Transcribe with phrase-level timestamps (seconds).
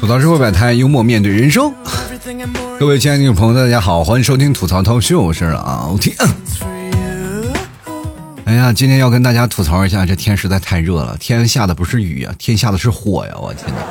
[0.00, 1.70] 吐槽社会百态，幽默面对人生。
[2.80, 6.16] 各位亲爱的朋友大家好，欢迎收听吐槽涛秀，我是老天。
[8.46, 13.34] 哎呀，今天要跟大家吐槽一下，这天实在太热了，天下的不是雨啊，天下的是火呀！
[13.38, 13.82] 我天哪，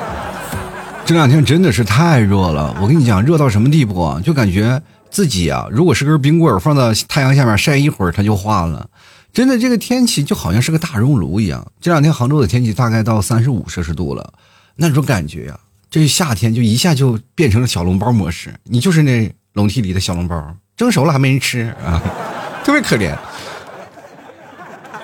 [1.04, 2.76] 这两天真的是太热了。
[2.82, 4.20] 我跟你讲，热到什么地步啊？
[4.24, 8.88] 就感觉自己啊，如果是根冰棍放到太阳下面晒一会儿，它就化了。
[9.32, 11.64] 真的，这个天气就好像是个大熔炉一样。
[11.80, 14.32] 这两天杭州的天气大概到三十五摄氏度了，
[14.76, 15.58] 那种感觉呀，
[15.90, 18.54] 这夏天就一下就变成了小笼包模式。
[18.64, 22.02] 你就是那笼屉里的小笼包，蒸熟了还没人吃啊，
[22.64, 23.16] 特别可怜。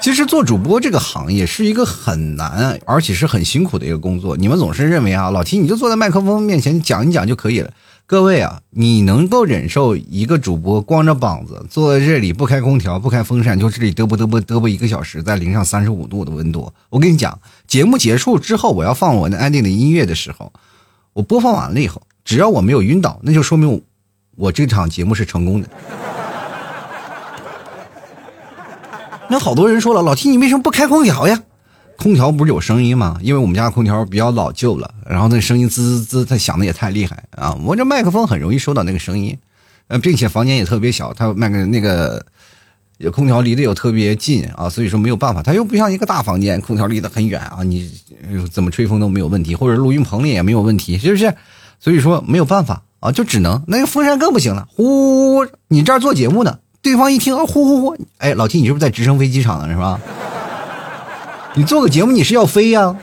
[0.01, 4.37] 其实做主播这个行业是一个很难，而且是很辛苦的一个工作。
[4.37, 7.71] 你们总是认为啊，老提你就坐在麦克风面前讲一讲就可以了。
[8.09, 16.73] 各位啊，你能够忍受一个主播光着膀子坐在这里不开空调不开风扇就这里嘚啵嘚啵嘚啵一个小时，在零上三十五度的温度？
[16.89, 20.51] 我跟你讲，节目结束之后，我要放我那安定的音乐的时候，
[21.13, 23.83] 我播放完了以后，只要我没有晕倒，那就说明
[24.37, 25.69] 我这场节目是成功的。
[29.29, 31.43] 那好多人说了，老提你为什么不开空调呀？
[31.99, 33.19] 空调不是有声音吗？
[33.21, 37.53] 因为我们家空调比较老旧了，然后那声音滋滋滋，它响的也太厉害啊！
[37.65, 39.37] 我这麦克风很容易收到那个声音，
[39.89, 42.25] 呃，并且房间也特别小，它麦克那个
[42.99, 47.91] 有空调离得又特别近啊，所以说没有办法，它又不像一个大房间，空调离得很远啊，你
[48.53, 51.35] 怎么吹风都没有问题，或者录音棚里也没有问题，是不是？
[51.81, 55.45] 所以说没有办法啊，就只能那个风扇更不行了，呼！
[55.67, 59.75] 你这儿做节目呢，对方一听啊，呼呼呼，哎，老提你是不是在直升飞机场呢？
[59.75, 60.01] 是吧？
[61.55, 62.95] 你做个节目，你是要飞呀，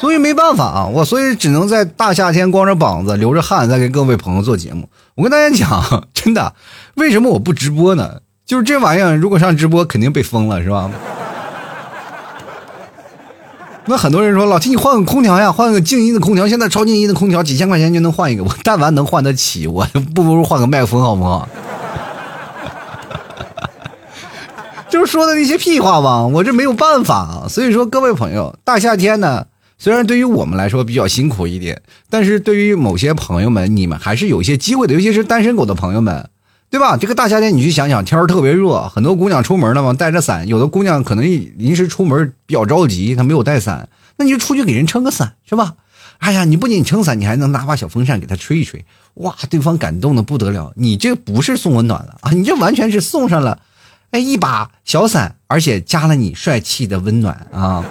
[0.00, 4.88] 所以没办法啊，我所以只能在大夏天光着膀子流着汗在给各位朋友做节目。
[5.14, 6.54] 我跟大家讲， 真的，
[6.94, 8.20] 为什么我不直播呢？
[8.46, 10.90] 就是这玩意儿，如果上直播肯定被封了，是吧？
[13.84, 21.48] 那很多人说，老提你换个空调呀，换个静音的空调，现在超静音的空调几千块钱就能换一个，我但凡能换得起，我不如换个麦克风好不好？
[24.90, 27.46] 就是说的那些屁话吧，我这没有办法啊。
[27.48, 29.46] 所以说，各位朋友，大夏天呢，
[29.78, 34.94] 虽然对于我们来说比较辛苦一点，但是对于某些朋友们，你们还是有一些机会的。
[34.94, 36.30] 尤其是单身狗的朋友们，
[36.70, 36.96] 对吧？
[36.96, 40.48] 这个大夏天，你去想想，天儿特别热，很多姑娘出门了嘛，带着伞。
[40.48, 45.74] 有的姑娘可能临时出门比较着急，她没有带伞，那你就出去给人撑个伞，是吧？
[46.18, 48.84] 哎呀，你不仅撑伞，你还能拿把小风扇给她吹一吹，
[49.14, 50.72] 哇，对方感动的不得了。
[50.76, 53.60] 你这不是送温暖了啊，你这完全是送上了。
[54.10, 57.84] 哎，一把小伞，而且加了你帅气的温暖啊！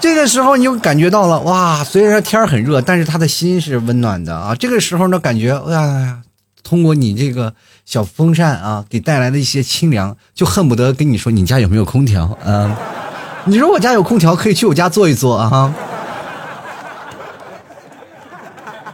[0.00, 4.54] 这个时候你就感觉到了哇，虽然天很热，但是他的心是温暖的啊！
[4.54, 6.22] 这个时候呢，感觉哎呀，
[6.62, 7.54] 通过你这个
[7.84, 12.76] 小风扇啊，给带来的一些清凉，就恨不得跟你说你家有没有空调啊？
[13.44, 15.72] 你说我家有空调，可以去我家坐一坐啊！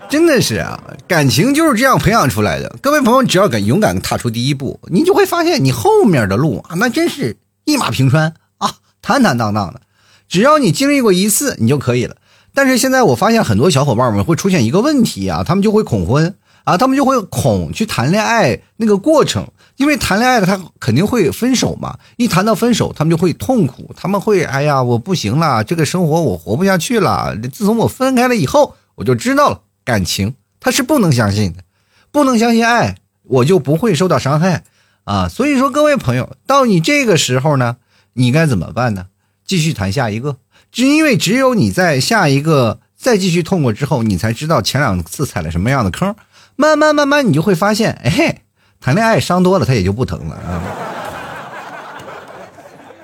[0.09, 2.77] 真的是啊，感情就是这样培养出来的。
[2.81, 9.81] 各位朋友，只要敢勇敢踏出第一步，你就会发现你后面的路啊，那真是一马平川啊，坦坦荡荡的。
[10.29, 12.17] 只要你经历过一次，你就可以了。
[12.55, 21.99] 但是现在我发现很多小伙伴们会出现一个问题啊，他们就会恐婚啊，他们就会恐去谈恋爱那个过程，因为谈恋爱的他肯定会分手嘛。
[22.17, 27.37] 一谈到分手，他们就会痛苦，他们会哎呀，我不行了，这个生活我活不下去了。
[27.53, 29.61] 自从我分开了以后，我就知道了。
[29.87, 31.63] 感情他是不能相信的，
[32.11, 34.65] 不能相信爱，我就不会受到伤害
[35.05, 35.29] 啊！
[35.29, 37.77] 所以说，各位朋友，到你这个时候呢，
[38.15, 39.07] 你该怎么办呢？
[39.47, 40.39] 继续谈下一个，
[40.73, 46.17] 只因为只有你在下一个再继续痛过之后，你才知道前两次踩了什么样的坑。
[46.57, 48.43] 慢慢慢慢，你就会发现，哎，
[48.81, 50.63] 谈恋爱伤多了，他也就不疼了啊。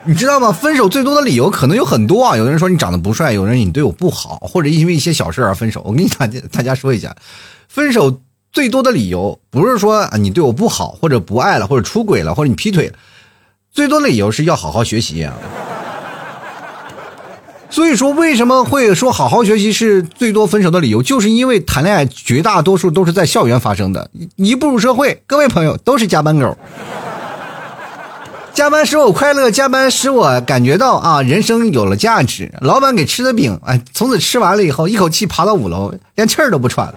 [0.04, 0.50] 你知道吗？
[0.50, 2.36] 分手最多的理由可能有很多啊。
[2.36, 5.80] 有的人说你长得不帅，有人你对我不好，或者因为一些小事而分手。
[5.84, 7.14] 我跟你大家大家说一下，
[7.68, 8.20] 分手
[8.52, 12.94] 最多的理由不是说你对我不好，或者不爱了，或者出轨了，或者你劈腿了，
[13.70, 15.34] 最多的理由是要好好学习啊。
[17.70, 21.02] 所以说，为什么会说好好学习是最多分手的理由？
[21.02, 26.58] 就是因为谈恋爱绝大多数都是在校园发生的，一步入社会，各位朋友都是加班狗。
[28.54, 32.52] 加班使我快乐，加班使我感觉到啊，人生有了价值。
[32.60, 36.94] 老板给吃的饼，哎，从此吃完了以后，一口气爬到五楼，连气儿都不喘了，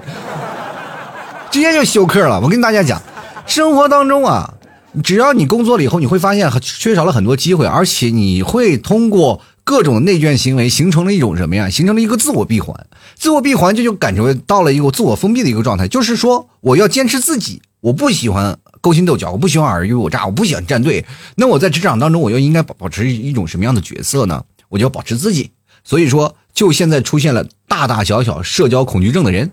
[1.49, 2.41] 直接就休克了。
[2.41, 3.01] 我跟大家讲，
[3.45, 4.53] 生活当中啊，
[5.01, 11.69] 只要你工作了以后，你会发现缺少了很多机会，而且你会通过各种内卷行为，形成了一种什么呀？
[11.69, 12.75] 形成了一个自我闭环。
[13.17, 18.57] 自我闭环这就感觉到了一个自我封闭的一个状态，就是说我要坚持自己，我不喜欢。
[18.85, 21.03] 勾心斗角，我不喜欢尔虞我诈，我不喜欢站队。
[21.37, 24.43] 那我在职场当中，我又应该保保持一种什么样的角色呢？
[24.69, 25.49] 我就要保持自己，
[25.83, 29.49] 所以说，就现在出现了大大小小社交恐惧症的人。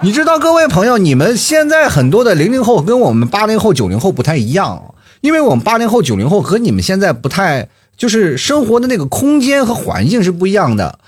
[0.00, 10.98] 你知道，各位朋友，你们现在很多的零零后跟我们八零后、九零后不太一样，因为我们八零后、九零后和你们现在不太，就是生活的那个空间和环境是不一样的。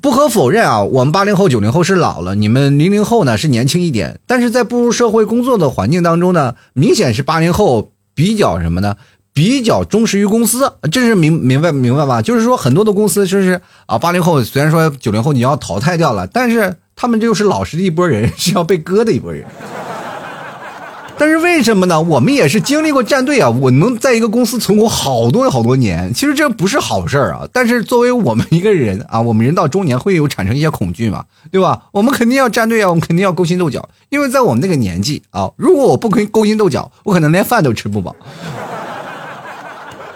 [0.00, 4.20] 不可否认啊，我们八零后、九零后是老了，你们零零后呢是年轻一点。
[4.26, 8.96] 但是在步入社会工作的环境当中呢，明显是八零后比较什么呢？
[9.34, 12.22] 比较忠实于公司，这是明明白明白吧？
[12.22, 16.76] 就是说很多的公司就是啊，八零后虽然说九零后你要淘汰掉了，但是。
[16.94, 19.44] 他们就是老实的一拨人，是要被割的一拨人。
[21.22, 22.02] 但是为什么呢？
[22.02, 27.46] 我们也是经历过战队啊，我能在一个公司存活好多好多年，其实这不是好事儿啊。
[27.52, 31.82] 但是作为我们一个人啊，我们人到中年会有产生一些恐惧嘛，对吧？
[31.92, 38.16] 我们肯定要战队啊，我们肯定要勾心斗角，因为在我们那个年纪啊，如果我不跟勾心斗角，我可能连饭都吃不饱。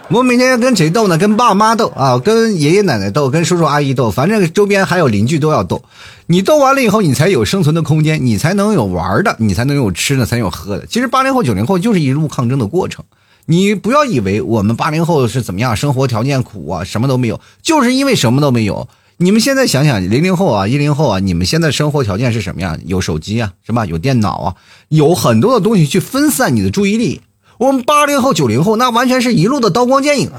[0.08, 1.19] 我每天要跟谁斗呢？
[1.19, 5.82] 跟爸妈斗啊，跟爷爷奶奶斗，跟叔叔阿姨斗，反正周边还有邻居都要斗。
[6.26, 10.87] 你斗完了以后，你才有生存的空间，你才能有玩的，你才能有吃的，才有喝的。
[10.87, 13.05] 其实八零后、九零后就是一路抗争的过程。
[13.47, 18.87] 你不要以为我们八零后是怎么样，生活条件苦啊，什么都没有，就是因为什么都没有。
[19.17, 22.79] 你们现在想想，零零后啊，一零后啊，你们现在生活条件是什么样？
[22.85, 23.85] 有手机啊，是吧？
[23.85, 24.55] 有电脑啊，
[24.88, 27.23] 有很多的东西去分散你的注意力。
[27.58, 30.31] 我们八零后、九零后那完全是一路的刀光剑影。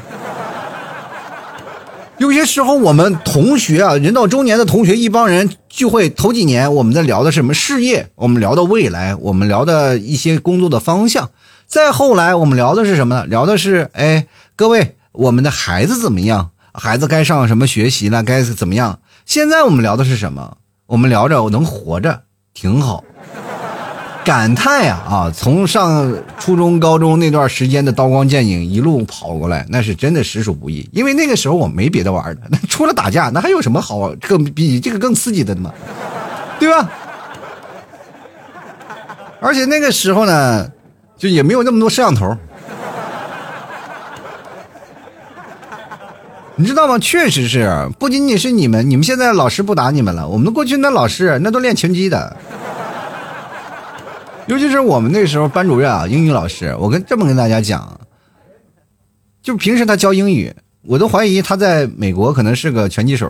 [2.18, 11.30] 有些时候，我们同学啊，人到中年的同学一帮人聚会，头几年我们在聊的什么事业，我们聊的未来，我们聊的一些工作的方向。
[11.68, 13.25] 再后来，我们聊的是什么呢？
[13.25, 14.25] 聊的是，哎，
[14.56, 16.50] 各位，我们的孩子怎么样？
[16.74, 18.24] 孩子该上什么学习了？
[18.24, 19.00] 该怎么样？
[19.25, 20.58] 现在我们聊的是什么？
[20.88, 22.22] 我们聊着我能活着，
[22.54, 23.04] 挺好。
[24.27, 25.31] 感叹呀啊！
[25.33, 30.85] 从上初中、高中那段时间的刀光剑影一路跑过来，那是真的实属不易。
[30.91, 35.71] 因为那个时候我没别的玩的，那除了打架，那还有什么好更比这个更刺激的吗？
[36.59, 36.89] 对吧？
[39.39, 40.69] 而且那个时候呢，
[41.18, 42.35] 就也没有那么多摄像头。
[46.57, 47.00] 你知道吗？
[47.00, 52.35] 确实是，不仅仅是你们，你们现在老师不打你们了，我们过去那老师那都练拳击的。
[54.47, 57.99] 尤其是我们那时候班主任啊，英语老师，我跟这么跟大家讲，
[59.44, 63.29] 就平时他教英语，我都怀疑他在美国可能是个拳击手，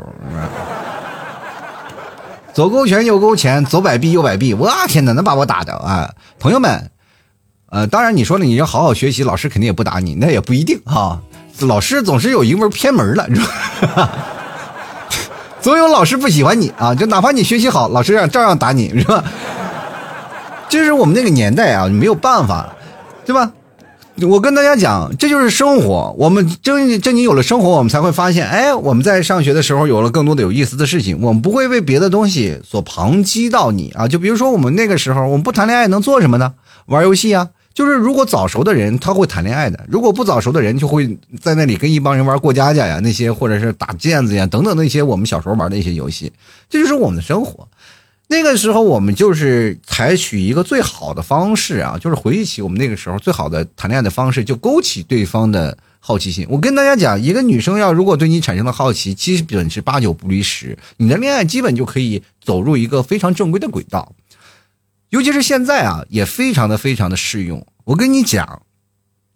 [2.53, 6.13] 左 勾拳右勾拳，左摆臂右摆臂，我天哪，能把我打的啊！
[6.37, 6.91] 朋友们，
[7.71, 11.19] 呃，当然你说了你要好好学习，老师肯定也不打你，那也不一定哈。
[11.61, 13.41] 老师总是有一门偏门了，你知
[13.95, 14.07] 道
[15.61, 19.23] 总有老师不喜欢你啊，就哪怕你学习好，老师让照样打你，是吧？
[20.69, 22.75] 就是我们那个年代啊，没有办法，
[23.25, 23.51] 对吧？
[24.21, 26.15] 我跟大家讲，这就是生活。
[26.17, 31.21] 我们正正经有了生活，我们才会发现，哎，我们在上学的时候有了更多的有意思的事情。
[31.21, 34.07] 我们不会为别的东西所旁击到你啊。
[34.07, 36.55] 就比如说，我们那个时候，我们不谈恋爱能做什么呢？
[36.87, 37.49] 玩游戏啊。
[37.75, 46.33] 就是如果早熟的人他会谈恋爱的，如果不早熟的人就会在那里跟一帮人玩过家家呀，那些或者是打毽子呀等等那些我们小时候玩的一些游戏，
[46.71, 47.67] 这就是我们的生活。
[48.29, 56.45] 那个时候，我们就是采取一个最好的方式啊，就是回忆起我们那个时候最好的谈恋爱的方式，就勾起对方的好奇心。
[56.49, 64.13] 我跟大家讲，一个女生要如果对你产生了好奇，基本是八九不离十，你的恋爱基本就可以走入一个非常正规的轨道。
[65.09, 67.65] 尤其是现在啊，也非常的非常的适用。
[67.85, 68.61] 我跟你讲。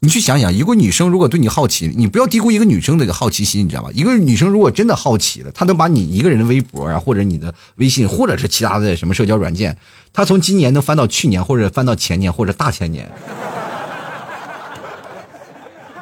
[0.03, 3.89] 你去想想，一个女生如果对你好奇，你不要低估一个女生的好奇心，你知道吧？
[3.93, 9.77] 一个女生如果真的好奇了，她能把你一个人的微博啊，或者你的微信，或者是其他的什么社交软件，
[10.11, 13.07] 她从今年能翻到去年，或者翻到前年，或者大前年。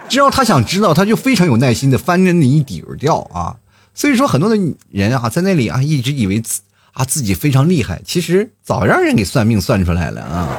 [0.08, 3.58] 只要她想知道，她就非常有耐心的翻着你底儿掉啊。
[3.94, 4.58] 所以说，很多的
[4.92, 6.62] 人啊，在那里啊，一直以为自
[6.94, 10.58] 啊自己非常厉害，其实早让人给算命算出来了啊。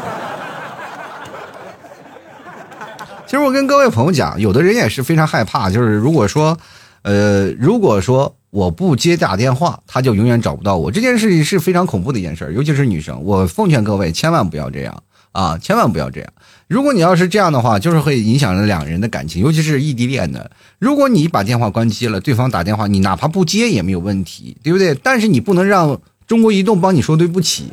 [3.30, 6.58] 其实我跟各位朋友讲，有的人也是非常害怕，就是如果说，
[7.02, 10.90] 呃，如果说我不接打电话，他就永远找不到我。
[10.90, 13.22] 这件事情是非常恐怖的一件事，尤其是女生。
[13.22, 16.28] 我奉劝各位千万不要这样啊，千万不要这样。
[16.66, 20.50] 如果你要是这样的话，就是会影响了两人的感情，尤其是异地恋的。
[20.80, 24.92] 如果你把电话关机了，对方打电话，你哪怕不接也没有问题，对不对？
[25.04, 25.96] 但是你不能让
[26.26, 27.72] 中国移动帮你说对不起。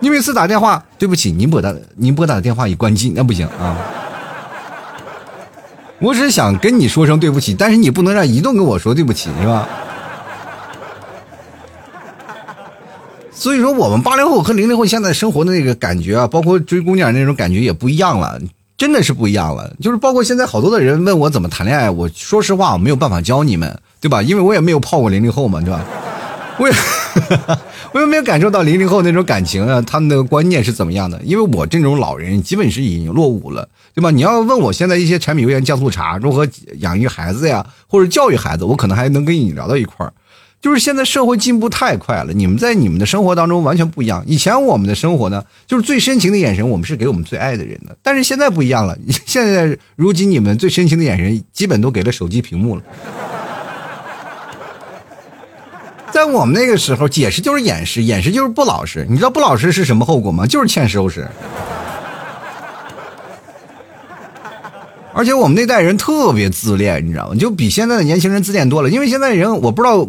[0.00, 3.76] 你每次打电话，对不起，您拨打您拨打的电话已关机，那不行啊！
[6.00, 9.68] 我只是想跟你说声对不起，但是你不能让移动跟我说对不起，是吧？
[13.32, 18.38] 所以说，我们八零后和零零后现在生活的那个感觉啊，包括追姑娘那种感觉也不一样了。
[18.76, 19.72] 真的是不一样了。
[19.80, 24.22] 就是包括现在好多的人问我怎么谈恋爱，我说实话我没有办法教你们，对吧？
[24.22, 25.84] 因为我也没有泡过零零后嘛，对吧？
[26.60, 27.58] 我
[27.92, 31.20] 我也没有感受到零零后那种感情啊，他们的观念是怎么样的？
[31.24, 34.10] 因为我这种老人基本是已经落伍了，对吧？
[34.10, 36.46] 你要问我现在一些柴米油盐酱醋茶如何
[36.80, 40.12] 养育孩子呀，或者教育孩子，我可能还能跟你聊到一块儿。
[40.60, 44.24] 就是现在社会进步太快了，你们在你们的生活当中完全不一样。
[44.26, 47.96] 以前我们的生活呢，就是最深情的眼神，我们是给我们最爱的人的。
[48.02, 52.82] 但是现在不一样了， 现在如今你们最深情的眼神，基本都给了手机屏幕了。
[56.18, 59.06] 在我们那个时候，解释就是掩饰，掩饰就是不老实。
[59.08, 60.44] 你知道不老实是什么后果吗？
[60.48, 61.28] 就是欠收拾。
[65.14, 67.36] 而且我们那代人特别自恋，你知道吗？
[67.36, 68.90] 就比现在的年轻人自恋多了。
[68.90, 70.08] 因为现在人，我不知道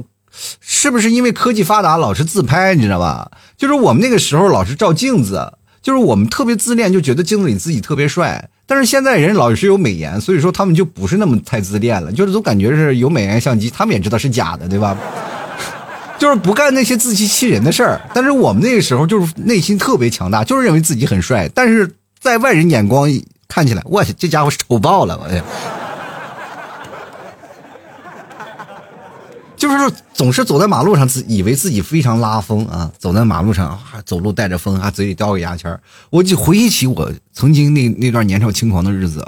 [0.59, 3.29] 是不是因为科技发达，老是自拍，你知道吧？
[3.55, 8.49] 就是我们那个时候老是照镜子，就是我们特别自恋，就觉得镜子里自己特别帅。
[8.65, 14.97] 但是现在人老是有美颜，所以说他们就不是那么太自恋了，就是都感觉是有美颜相机，他们也知道是假的，对吧？
[16.19, 23.09] 就是不干那些自欺欺人的事儿，但是我们那个时候就是内心特别强大，就是认为自己很帅，但是在外人眼光
[23.47, 25.41] 看起来，我去，这家伙丑爆了，我去，
[29.55, 39.25] 就是总是走在马路上，自以为自己非常拉风啊，走在马路上啊，走路带着风，还嘴里叼个牙签我就回忆起我曾经那那段年少轻狂的日子，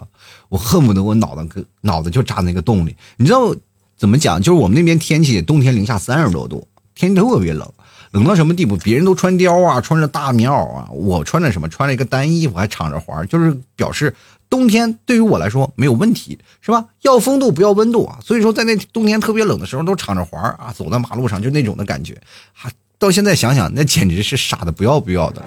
[0.49, 3.55] 我恨不得我脑子脑子就扎那个洞里，你知道
[3.97, 4.41] 怎么讲？
[4.41, 6.67] 就是我们那边天气冬天零下三十多度。
[7.09, 7.67] 天特别冷，
[8.11, 8.77] 冷到什么地步？
[8.77, 11.67] 别人都穿貂啊，穿着大棉袄啊，我穿着什么？
[11.69, 14.13] 穿了一个单衣服，还敞着怀，就是表示
[14.49, 16.85] 冬天对于我来说没有问题，是吧？
[17.01, 18.19] 要风度不要温度啊。
[18.23, 22.17] 所以说，在那冬天特别冷的时候，都敞着怀啊，走在马路上就那种的感觉。
[22.53, 25.43] 还到现在想想，那简直是傻的不要不要的。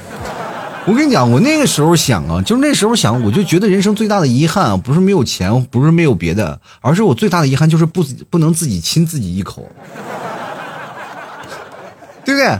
[0.86, 9.66] 我跟你讲，我那个时候想啊，就是那时候想，我就觉得人生最大的遗憾啊，不是没有钱，不是没有别的，而是我最大的遗憾就是不不能自己亲自己一口。
[12.24, 12.58] 对不对？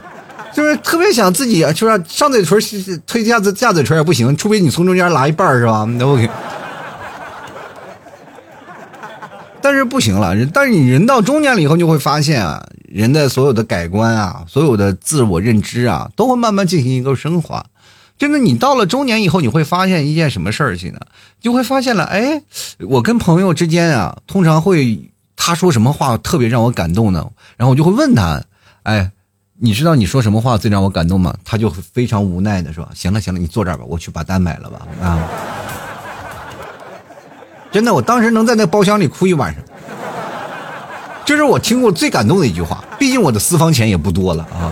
[0.52, 2.61] 就是特别想自己，就是上嘴唇
[3.06, 5.85] 推下子下嘴唇也不行，除非你从中间拉一半是吧？
[5.99, 6.30] 那 OK。
[9.61, 17.64] 但是不行了，但是你人到中年了以后，就会发现啊，人的所有的改观啊，所有的自我认知啊，都会慢慢进行一个升华。
[18.16, 21.00] 真的，你到了中年以后，你会发现一件什么事儿去呢？
[21.40, 22.40] 就会发现了，哎，
[22.78, 27.26] 我跟朋友之间啊，通常会他说什么话特别让我感动呢？
[27.56, 28.40] 然后我就会问他，
[28.85, 29.11] 哎。
[29.64, 31.35] 你知道你说什么话最让我感动吗？
[31.42, 35.18] 他就非常无奈的说：“行了行了，你坐这儿吧，我去把单买了吧。”啊，
[37.73, 39.64] 真的，我当时能在那包厢里哭一晚上，
[41.25, 42.85] 这是我听过最感动的一句话。
[42.99, 44.71] 毕竟我的私房钱也不多了啊。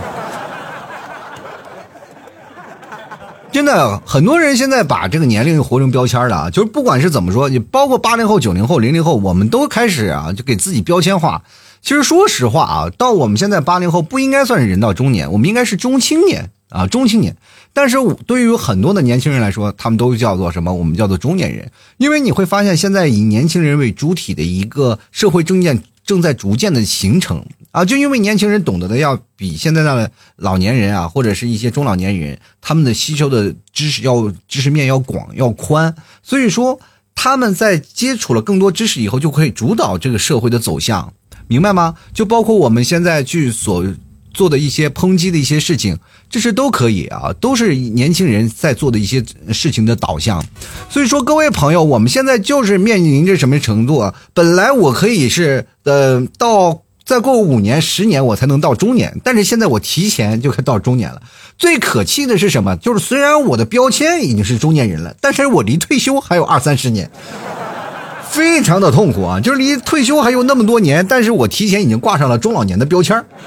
[3.51, 11.41] 真的，很多人现在把这个年龄活成标签了啊，就是不管是怎么说，你包括八零后、九零后、零零后，我们都开始啊，就给自己标签化。
[11.83, 17.35] 其实说实话啊，到我们现在八零后不应该算是人到中年，我们应该是中青年啊，中青年。
[17.73, 20.73] 但是对于很多的年轻人来说，他们都叫做什么？
[20.73, 21.69] 我们叫做中年人。
[21.97, 36.79] 因为你会发现，现在以年轻人为主体的一个社会正渐正在逐渐的形成啊，就因为年轻人懂得的要比现在的老年人啊，或者是一些中老年人，他们的吸收的知识要知识面要广要宽，所以说
[37.13, 41.11] 他们在接触了更多知识以后，就可以主导这个社会的走向。
[41.47, 41.95] 明白吗？
[42.13, 43.85] 就包括我们现在去所
[44.33, 45.97] 做的一些抨击的一些事情，
[46.29, 50.43] 这是都可以啊，都是年轻人在做的一些事情的导向。
[50.89, 54.15] 所以说，各位朋友，我们现在就是面临着什么程度啊？
[54.33, 61.21] 本来我可以是呃，到再过五年、十年我才能到中年，但是现在我提前就快到中年了。
[61.59, 62.75] 最可气的是什么？
[62.77, 67.11] 就是虽然我的标签已经是中年人了，但是我离退休还有二三十年。
[68.33, 73.23] 非常的痛苦啊，就是离退休还有那么多年，但是我提前已经挂上了中老年的标签儿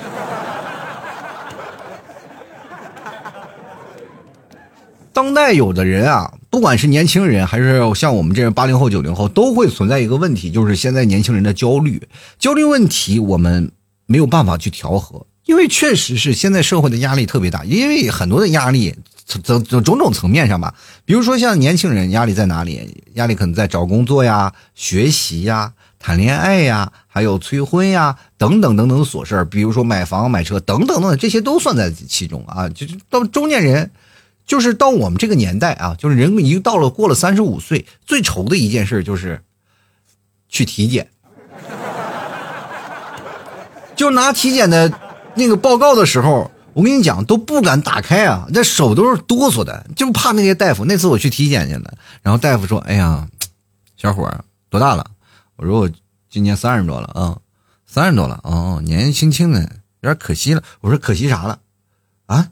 [5.12, 12.00] 当代有的人啊，不管是年轻人还是像我们这样八零后、九零后，都会存在一个问题，就是现在年轻人的焦虑。
[12.38, 13.72] 焦虑问题我们
[14.06, 18.94] 没有办法去调和，因为确实是现在社会的压力特别大，因为很多的压力。
[19.28, 20.72] 从从种种层面上吧，
[21.04, 23.02] 比如说像年轻人压力在哪里？
[23.14, 29.44] 压力可能在找工作呀、学习呀、谈恋爱呀，还有催婚呀等等等等琐事。
[29.46, 32.68] 比如说买房、买车等等等等，这些都算在其中啊。
[32.68, 33.90] 就是到中年人，
[34.46, 39.42] 就是到我们这个年代啊，就是人已经到了过了三十五岁，最愁的一件事就是
[40.48, 41.08] 去体检，
[43.96, 44.92] 就拿体检的
[45.34, 46.48] 那个报告的时候。
[46.76, 50.84] 我跟你讲都不敢打开啊，那手都是哆嗦的，就怕那些大夫。
[50.84, 53.26] 那次我去体检去了，然后大夫说：“哎呀，
[53.96, 55.06] 小伙儿多大了？”
[55.56, 55.90] 我说：“我
[56.28, 57.38] 今年三十多了啊，
[57.86, 59.60] 三十多了哦，年纪轻轻的，
[60.02, 61.58] 有点可惜了。”我说：“可惜啥了？
[62.26, 62.48] 啊？”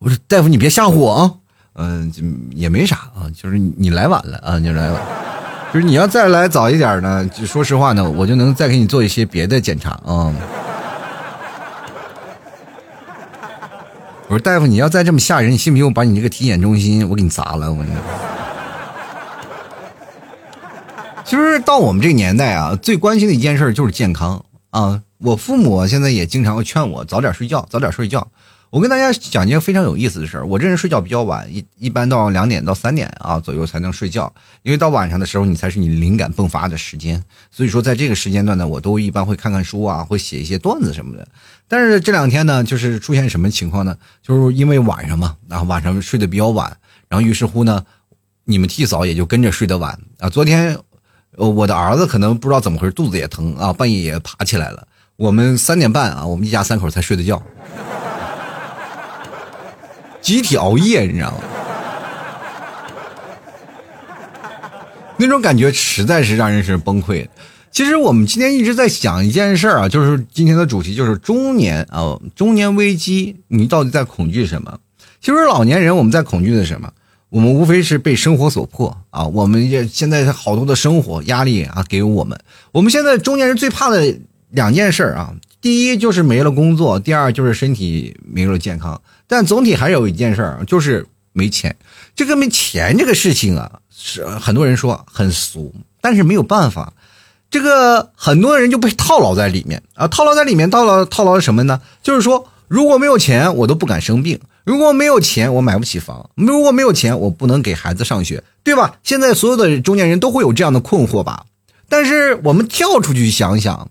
[0.00, 1.34] 我说：“大夫你别吓唬我啊，
[1.74, 2.12] 嗯，
[2.56, 5.06] 也没啥啊，就是你来晚了啊，你来晚了，
[5.72, 10.34] 就是你要再来早一点呢，就说实话呢，我就能再给你做一些别的检查啊。”
[14.28, 17.72] 我说大夫，你要再这么吓人，你信不信我把你这个体检中心我给你砸了？
[17.72, 17.92] 我说。
[21.24, 25.00] 其实到我们这个年代啊，最关心的一件事就是健康啊。
[25.16, 28.28] 我父母现在也经常会劝我早点睡觉，早点睡觉。
[28.70, 34.30] 我跟大家讲一件非常有意思的事儿，我这人睡觉比较晚，一一般到两点到三点啊左右才能睡觉，
[34.62, 41.26] 因为到晚上的时候你才是你灵感迸发的时间，所以说在这个时间段呢，我都一般会看看书啊，会写一些段子什么的。
[41.66, 43.96] 但是这两天呢，就是出现什么情况呢？
[44.22, 46.76] 就是因为晚上嘛，然后晚上睡得比较晚，
[47.08, 47.82] 然后于是乎呢，
[48.44, 50.28] 你们替嫂也就跟着睡得晚啊。
[50.28, 50.78] 昨天，
[51.36, 54.86] 我的儿子可能不知道怎么回事，肚子也疼啊，半夜也爬起来了。
[55.16, 57.42] 我们三点半啊，我们一家三口才睡的觉。
[60.20, 61.38] 集体熬夜，你知道吗？
[65.16, 67.26] 那种感觉实在是让人是崩溃。
[67.70, 74.78] 其实我们今天一直在想一件事儿啊，就是今天的主题就是中年啊，中年危机，你到底在恐惧什么？
[75.20, 76.90] 其实老年人我们在恐惧的什么？
[77.30, 82.38] 我们无非是被生活所迫啊，我们也现在好多的生活压力啊，给我们。
[82.72, 84.16] 我们现在中年人最怕的
[84.50, 89.00] 两件事啊，第一就是没了工作，第二就是身体没了健康。
[89.26, 91.76] 但总体还有一件事儿，就是没钱。
[92.14, 96.92] 这个没钱这个事情啊，是很多人说很俗，但是没有办法。
[97.50, 101.80] 这个很多人就被套牢在里面啊，套牢在里面，套牢套牢什么呢？
[102.02, 108.96] 就是说，如果没有钱，我都不敢生病；如果没有钱，我买不起房；如果没有钱，我不能给孩子上学，对吧？
[109.02, 111.46] 现在所有的中年人都会有这样的困惑吧？
[111.88, 113.90] 但是我们跳出去想想，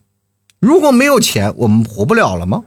[0.59, 2.63] 如果没有钱，我们活不了了吗？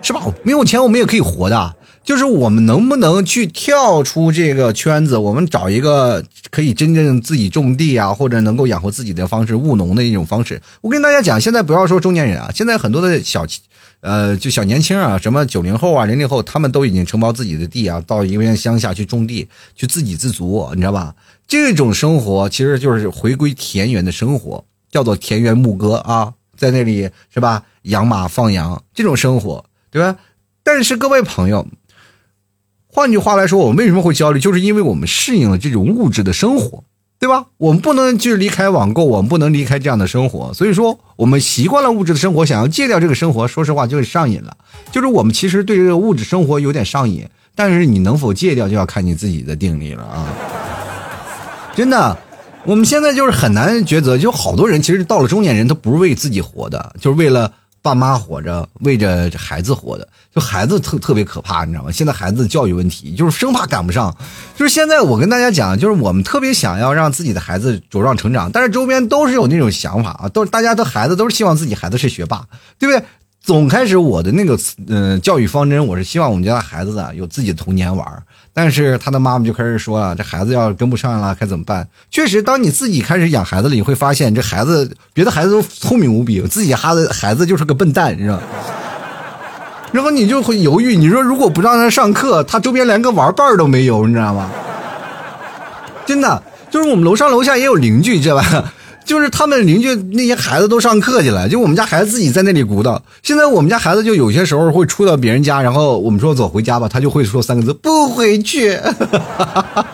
[0.00, 0.22] 是吧？
[0.42, 5.18] 没有钱我们也可以活的，就是我们能不能去跳出这个圈子？
[5.18, 10.62] 我们找一个可以真正自己种地啊，或者能够养活自己的方式，务农的一种方式。
[10.80, 13.44] 我跟大家讲，现在不要说中年人啊，现在很多的小，
[14.00, 21.12] 呃，就小年轻啊，什么九零后啊、零零后，他们都已经承包自己的地啊，到一边乡下去种地，去自给自足，你知道吧？
[21.48, 27.64] 这种生活其实就是回归田园的生活，叫做田园牧歌啊，在那里是吧？
[27.82, 29.64] 养马放羊这种生活。
[29.90, 30.18] 对吧？
[30.62, 31.66] 但是各位朋友，
[32.88, 34.38] 换句话来说，我们为什么会焦虑？
[34.38, 36.84] 就是因为我们适应了这种物质的生活，
[37.18, 37.46] 对吧？
[37.56, 44.54] 我们不能就是离开网购，我们不能离开这样的生活，所以说我们习惯了物质的生活，想要戒掉这个生活，说实话就是上瘾了。
[44.92, 50.28] 就是我们其实对这个物质生活有点上瘾，但是你能否戒掉，就要看你自己的定力了啊！
[51.78, 52.18] 真的，
[52.64, 57.52] 我们现在就是很难抉择，就好多人其实到了中年人，他不是为自己活的，就是为了。
[57.80, 61.92] 爸妈活着，为着孩子活的，就孩子特特别可怕，你知道吗？
[61.92, 64.14] 现在孩子的教育问题，就是生怕赶不上。
[64.56, 72.44] 就是现在我跟大家讲，就是我们特别想要让自己的孩子茁壮成长，但是周边都是有那种想法啊，都大家的孩子都是希望自己孩子是学霸，
[72.80, 73.06] 对不对？
[73.48, 74.58] 总开始我的那个
[74.88, 78.06] 嗯教育方针，我是希望我们家的孩子啊有自己的童年玩
[78.52, 81.88] 但是他的妈妈就开始说了，这孩子要是跟不上了，该怎么办？
[82.10, 88.38] 确实，当你自己开始养孩子了，你会发现这孩子别的孩子都聪明无比，自己孩子孩子就是个笨蛋，你知道？
[89.92, 94.50] 然后你就会犹豫，你说如果不让他上课，他周边连个玩伴都没有，你知道吗？
[96.04, 98.74] 真的，就是我们楼上楼下也有邻居，知道吧？
[99.08, 103.02] 就是他们邻居那些孩子都上课去了，就我们家孩子自己在那里鼓捣。
[103.22, 108.78] 现在我们家孩子就有些时候会出到别人家，然后我们说走回家吧，他就会说三个字：不回去。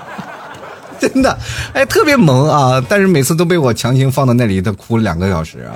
[0.98, 1.38] 真的，
[1.72, 2.84] 哎，特别萌啊！
[2.88, 5.74] 但是每次都被我强行放到那里，他哭了两个小时啊。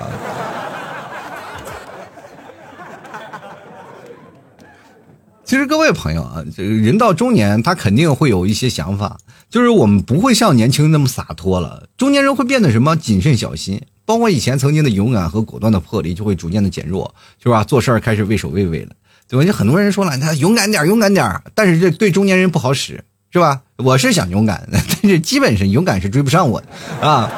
[5.45, 9.15] 其实各位朋友啊，这个人到中年，他肯定会有一些想法。
[9.49, 17.63] 就是我们不会像年轻那么洒脱了，中年人会变得什么谨慎小心，包括以前曾经的勇敢和果断的魄力就会逐渐的减弱，是吧？
[17.63, 18.91] 做事儿开始畏首畏尾了，
[19.27, 19.45] 对吧？
[19.45, 23.61] 就很多人说了，他勇敢点，勇敢点，但是这对中年人不好使，是吧？
[23.77, 27.31] 我是想勇敢，但是基本上勇敢是追不上我的啊。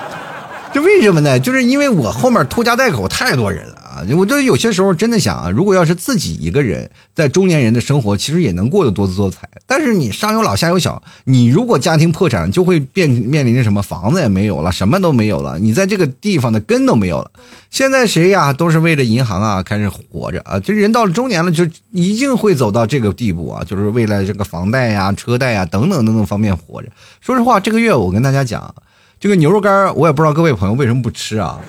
[0.74, 1.40] 这为什么呢？
[1.40, 4.06] 就是因为我后面拖家带口太多人了啊！
[4.18, 9.50] 我就有些时候真的想啊，如果要是自己一个人在中年人的生活，其实也能过得多姿多彩。
[9.68, 17.30] 但是你上有老下有小，你如果家庭破产，就会变面临着什么房子也没有了，什么都没有了，你在这个地方的根都没有了。
[17.70, 20.60] 现在谁呀，都是为了银行啊开始活着啊！
[20.60, 26.90] 这人到了中年了，就一定会走到这个地步啊，就是为了这个房贷呀、车贷呀等等等等方面活着。
[27.20, 28.74] 说实话，这个月我跟大家讲。
[29.20, 31.60] 这个牛肉干我也不知道各位朋友为什么不吃啊？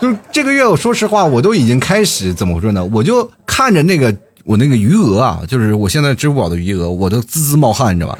[0.00, 2.84] 就这个月，我说实话，我都已经开始怎么回事呢？
[2.86, 8.18] 我就看着那个我那个余额啊，就是我现在支付宝的余额，我都滋滋冒汗，你知道吧？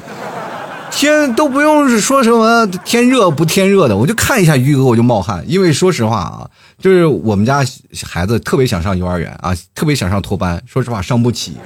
[0.91, 7.65] 天都不用说什么天热不天热的，我就看一下余额我就冒汗，因为说实话啊，就是我们家
[8.05, 11.57] 孩子特别想上幼儿园啊，特别想上托班，说实话上不起，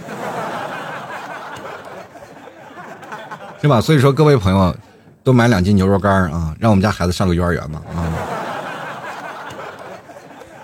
[3.62, 3.82] 是吧？
[3.82, 4.76] 所以说各位朋友。
[5.26, 8.06] 多买两斤牛肉干啊，让我们家孩子上个幼儿园吧啊！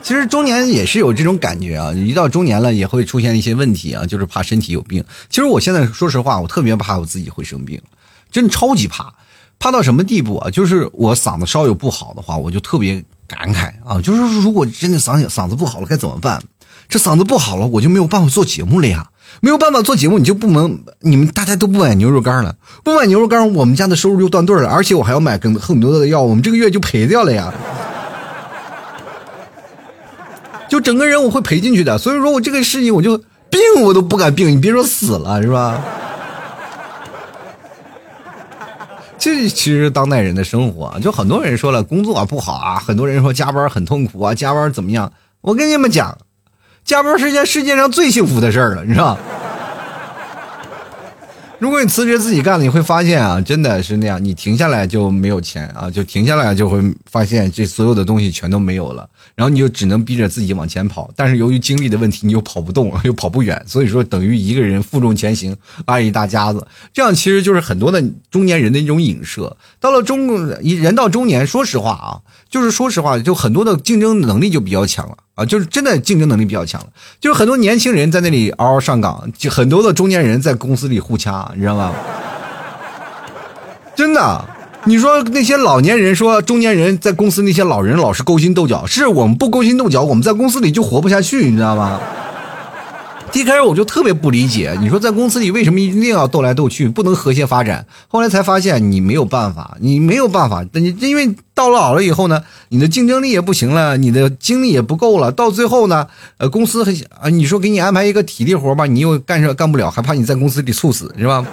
[0.03, 5.03] 其实中年也是有这种感觉啊，一到中年了也会出现一些问题啊，就是怕身体有病。
[5.29, 7.81] 其实我现在说实话，我特别怕我自己会生病，
[8.31, 9.13] 真超级怕，
[9.59, 10.49] 怕到什么地步啊？
[10.49, 16.41] 就是我嗓子稍有不好的话，我就特别感慨啊，就是如果真的嗓嗓子不好了该怎么办？
[16.89, 19.07] 这嗓子不好了，我就没有办法做节目了呀。
[19.39, 27.53] 没有办法做节目，你就不能，你们大家都不买牛肉干了，不买牛肉干，我们家的收入就断顿了，而且我还要买更很多的药，我们这个月就赔掉了呀，
[30.71, 35.77] 就整个人我会赔进去的，所以说我这个事情我就病我都不敢病，你别说死了是吧？
[39.19, 45.11] 这其实当代人的生活，就很多人说了工作不好啊，很多人说加班很痛苦啊，加班怎么样？
[45.41, 46.17] 我跟你们讲。
[46.85, 49.17] 加班是件世界上最幸福的事儿了，你知道？
[51.59, 56.79] 如果你辞职自己干了，你会发现啊，真的是那样，你停下来就没有钱啊，就停下来就会
[57.11, 59.09] 发现这所有的东西全都没有了，
[59.41, 61.09] 然后你就只能逼着自己往前跑。
[61.15, 66.67] 但是由于精力的问题，你又跑不动，又跑不远，所以说等于一个人负重前行，挨一大家子。
[66.93, 67.99] 这样其实就是很多的
[68.29, 69.57] 中年人的一种影射。
[69.79, 72.21] 到了中人到中年，说实话啊。
[72.51, 76.87] 就是说实话，就很多的竞争能力就比较强了啊，就是真的竞争能力比较强了。
[77.19, 81.95] 就是很多年轻人在那里嗷嗷上岗，就很多的中年人在公司里互掐，你知道吗？
[83.95, 84.45] 真的，
[84.85, 91.99] 你说那些老年人说中年人在公司那些老人老是勾心斗角，是我们不勾心斗角，我们在公司里就活不下去，你知道吗？
[93.33, 97.85] 一开始我就特别不理解，你说在公司里为什么一定要斗来斗去，不能和谐发展？
[98.07, 106.07] 后来才发现你没有办法，你没有办法，你因为到了老了以后呢，你的竞争力也不行了，你的精力也不够了，到最后呢，
[106.39, 106.83] 呃，公司
[107.21, 111.45] 啊，你说给你安排一个体力活吧，你又干上干不了，还怕你在公司里猝死，是吧？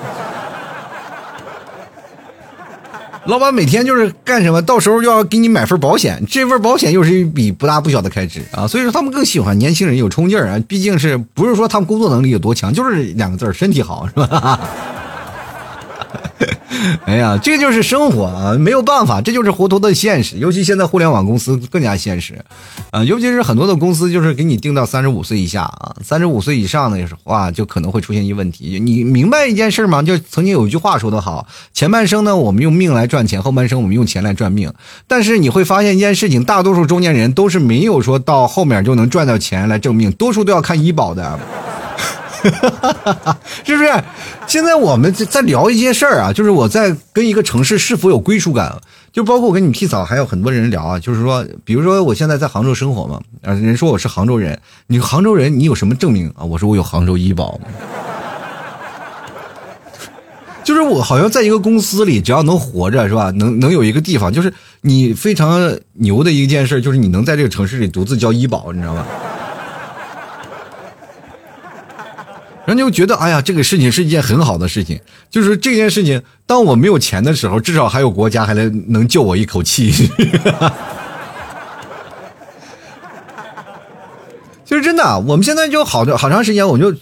[3.28, 4.62] 老板每天就是干什么？
[4.62, 8.66] 到时候又要给你买份保险，这份保险又是一笔不大不小的开支啊！
[8.66, 10.58] 所以说他们更喜欢年轻人有冲劲儿啊！
[10.66, 14.58] 毕竟是不是说他们工作能力有多强，就是两个字儿身体好，是吧？
[17.04, 20.36] 哎呀，这就是生活啊，没有办法，这就是活脱的现实。
[20.36, 22.42] 尤其现在互联网公司更加现实，
[22.90, 28.78] 啊，尤其是很多的公司就是给你定到三十五岁以下啊，三十五岁以上的话就可能会出现一问题。
[28.80, 30.02] 你明白一件事吗？
[30.02, 34.72] 就曾经有一句话说得好，前半生呢我们用命来赚钱，后半生我们用钱来赚命。
[35.06, 41.38] 但是你会发现一件事情，大多数中年人都是没有说到后面就能赚到钱来挣命，多数都要看医保的。
[43.64, 43.90] 是不是？
[44.46, 48.74] 现在我们在聊一件事儿啊，就是我在跟一个城市是否有归属感，
[49.12, 56.44] 就包括我跟你 P 嫂还有很多人聊啊，就是说，比如说我现在在杭州生活嘛，啊，人说我是杭州人，你杭州人，你有什么证明啊？
[56.44, 57.60] 我说我有杭州医保，
[60.64, 63.30] 就是我好像在一个公司里，只要能活着是吧？
[63.32, 69.04] 能能有一个地方，就是你非常牛的一件事，就是你能在这个城市里独自交医保，你知道吗？
[72.68, 75.00] 然后就觉得，哎呀，这个事情是一件很好的事情。
[75.30, 79.90] 就是这件事情，当我没有钱的时候，至少还有国家还能能救我一口气。
[84.66, 86.94] 其实真的，我们现在就好好长时间，我就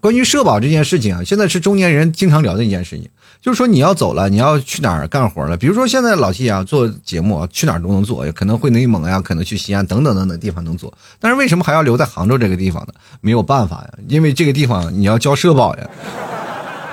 [0.00, 3.08] 关于社保这件事情啊，现在是中年人经常聊的一件事情。
[3.42, 5.56] 就是说你要走了，你要去哪儿干活了？
[5.56, 10.94] 比如说现在老 T 啊做节目啊，去哪儿都能做，可能会内蒙呀，可能去西安等等等等地方能做。
[11.18, 12.94] 但是为什么还要留在杭州这个地方呢？
[13.20, 15.90] 没有办法呀，因为这个地方你要交社保呀，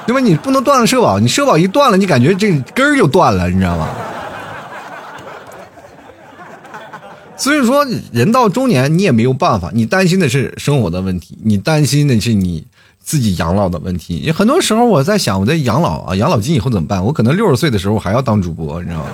[0.08, 0.20] 对吧？
[0.20, 3.88] 你不能断了社保，你社保一断了，你感觉这根儿就断了，你知道吗？
[7.38, 12.66] 所以说，人到中年你也没有办法，你担心的是生活的问题，你担心的是你。
[13.10, 17.04] 自己养老的问题，很多时候我在想，我在养老啊，养老金以后怎么办？
[17.04, 19.10] 我可能六十岁的时候还要当主播，你知道吗？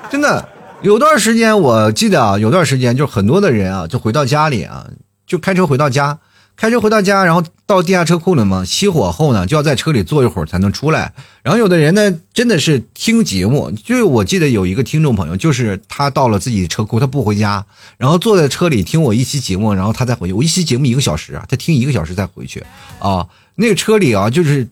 [0.08, 0.48] 真的，
[0.80, 4.86] 有段时间我记得啊，有段时间就很多的人啊，就回到家里啊，
[5.26, 6.18] 就开车回到家。
[6.56, 8.62] 开车回到家，然后到地下车库了嘛？
[8.64, 11.12] 熄火后呢，就要在车里坐一会儿才能出来。
[11.42, 13.70] 然后有的人呢，真的是听节目。
[13.72, 17.66] 就我记得有一个听众朋友，就是他到了自己的车库，他不回家，
[17.98, 20.32] 然后坐在车里听我一期节目，然后他再回去。
[20.32, 22.64] 我一期节目一个小时啊，他听一个小时再回去
[23.00, 23.26] 啊。
[23.56, 24.66] 那个车里啊，就是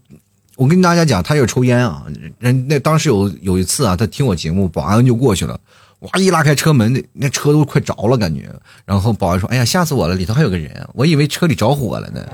[0.56, 2.04] 我跟大家讲，他有抽烟啊。
[2.38, 5.58] 人那当时有有一次啊，他听我节目，保安就过去了。
[6.02, 6.10] 哇！
[6.18, 8.48] 一拉开车门，那那车都快着了，感觉。
[8.84, 12.26] 然后保安说：“哎呀，吓死我了，里头还有个人，我以为车里着火了呢。”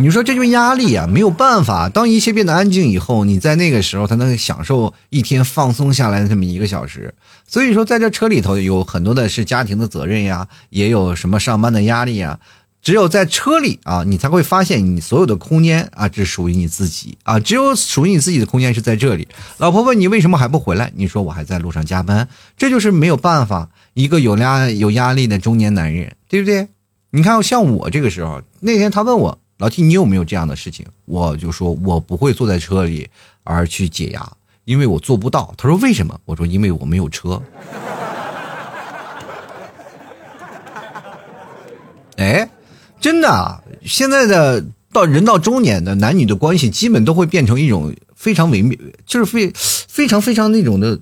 [0.00, 1.88] 你说这就压力啊，没有办法。
[1.88, 7.12] 当一切变得安静以后，你在那个时候才能享受一天放松下来的这么一个小时。
[7.48, 12.38] 所以说，在这车里头有很多的是家庭的责任呀，也有什么上班的压力呀。
[12.80, 17.38] 只有在车里啊，你才会发现你所有的空间啊，只属于你自己啊。
[17.38, 19.28] 只有属于你自己的空间是在这里。
[19.58, 22.28] 老婆问你为什么还不回来，你说我还在路上加班。
[22.56, 26.68] 这就是没有办法，一个有压有压力的中年男人，对不对？
[27.10, 30.86] 你看，像我这个时候，那天他问我老 T，你有没有这样的事情？
[31.04, 33.10] 我就说我不会坐在车里
[33.44, 34.32] 而去解压，
[34.64, 35.52] 因为我做不到。
[35.58, 36.18] 他说为什么？
[36.24, 37.42] 我说因为我没有车。
[42.16, 42.48] 哎。
[43.00, 50.98] 真的，现在的到人到中年的男女的关系，基本都会变成一种非常微妙，就是非非常非常那种的，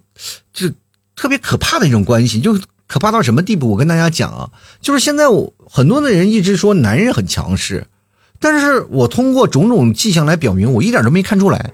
[0.52, 0.68] 就
[1.14, 2.40] 特别可怕的一种关系。
[2.40, 3.70] 就可怕到什么地步？
[3.70, 7.86] 我跟大家讲啊，就是现在我很多的人一直说男人很强势，
[8.38, 11.72] 但是我通过种种迹象来表明，我一点都没看出来。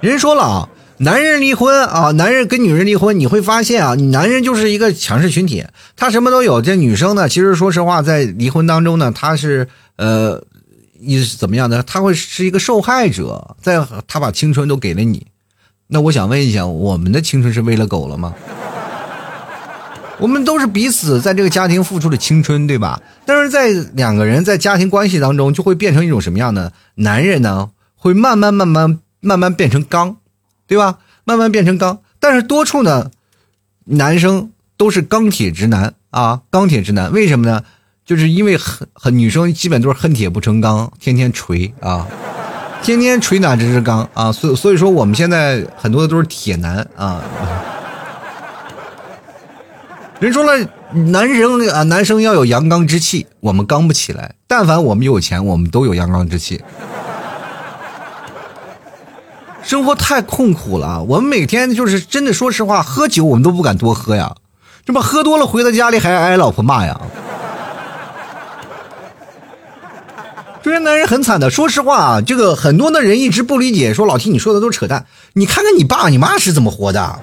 [0.00, 0.68] 人说了啊。
[1.02, 5.64] 男人离婚啊，男人跟女人离婚，你会发现啊，你男人就是一个强势群体，
[5.96, 6.62] 他什么都有。
[6.62, 10.40] 这女生呢，其实说实话，在离婚当中呢，她是呃，
[11.00, 11.82] 你是怎么样的？
[11.82, 15.26] 她会是一个受害者，在她把青春都给了你。
[15.88, 18.32] 那我想问一下，我们的青春是为了狗了吗？
[20.20, 23.02] 我们都是彼此在这个家庭付出的青春，对吧？
[23.26, 26.72] 但是在两个人在家庭关系当中，就会变成一种什么样的？
[26.94, 30.18] 男人呢，会慢慢慢慢慢慢变成刚。
[30.72, 30.96] 对吧？
[31.24, 33.10] 慢慢变成钢，但是多处呢，
[33.84, 37.62] 男生都是钢铁直男啊，钢铁直男，为什么呢？
[38.06, 42.08] 就是因为很很女生基本都是恨铁不成钢，天天锤啊，
[42.82, 44.32] 天天锤哪只是钢啊？
[44.32, 47.20] 所所以说我们现在很多的都是铁男啊。
[50.20, 54.36] 人说了，男生啊，男生要有阳刚之气，我们刚不起来。
[54.46, 56.62] 但凡我们有钱，我们都有阳刚之气。
[59.62, 64.34] 生活太痛苦了，我们每天就是真的，说实话，喝酒我们都不敢多喝呀，
[64.84, 67.00] 这不喝多了回到家里还挨老婆骂呀。
[70.62, 77.18] 这些男人很惨的，说实话啊，这个很多的人一直不理解，说老听你说的都是扯淡，你看看你爸你妈是怎么活的。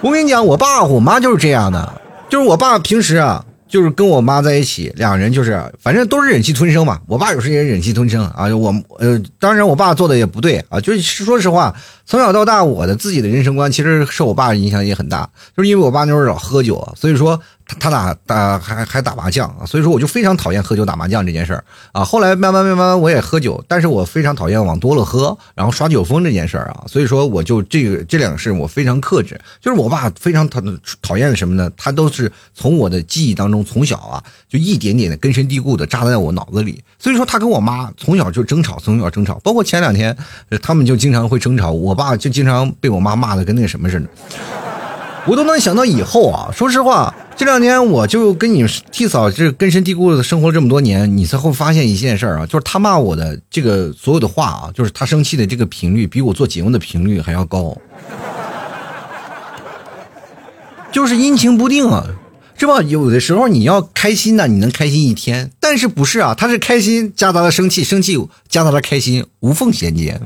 [0.00, 3.44] 我跟你讲，我爸我妈就是这样的，就是我爸平时啊。
[3.68, 7.00] 就是跟我妈在一起，两人就是反正都是忍气吞声嘛。
[7.06, 8.48] 我爸有时也忍气吞声啊。
[8.56, 10.80] 我呃，当然我爸做的也不对啊。
[10.80, 11.74] 就是说实话，
[12.06, 15.28] 从小到大，我的自己的人生观其实受我爸影响也很大。
[15.56, 17.40] 就是因为我爸那时候老喝酒，所以说。
[17.78, 22.02] 他打打还还打麻将啊，所以说我就非常讨厌喝酒打麻将这件事儿啊。
[22.02, 26.84] 后来慢慢慢慢我也喝酒，但是我非常讨厌往多了喝，然后耍酒疯这件事儿啊。
[26.86, 29.38] 所以说我就这个这两个事我非常克制。
[29.60, 30.62] 就是我爸非常讨
[31.02, 31.70] 讨厌什么呢？
[31.76, 36.82] 他都是从我的记忆当中从小啊就一点点的根深蒂固的扎在我脑子里。
[36.98, 40.16] 所以说他跟我妈从小就争吵，从小争吵，包括前两天
[40.62, 44.08] 他们就经常会争吵，我爸就经常被我妈骂的跟那个什么似的。
[45.28, 47.14] 我都能想到以后啊，说实话。
[47.36, 57.76] 这两年我就跟你替嫂这根深蒂固的生活了这么多年，你才会发现一件事儿啊，就是他骂我的这个所有的话啊，就是他生气的这个频率比我做节目的频率还要高，
[60.90, 62.04] 就是阴晴不定啊，
[62.56, 62.82] 是吧？
[62.82, 66.34] 有的时候你要开心呢，你能开心一天，但是不是啊？
[66.34, 70.20] 他是开心夹杂了生气，生气夹杂了开心，无缝衔接。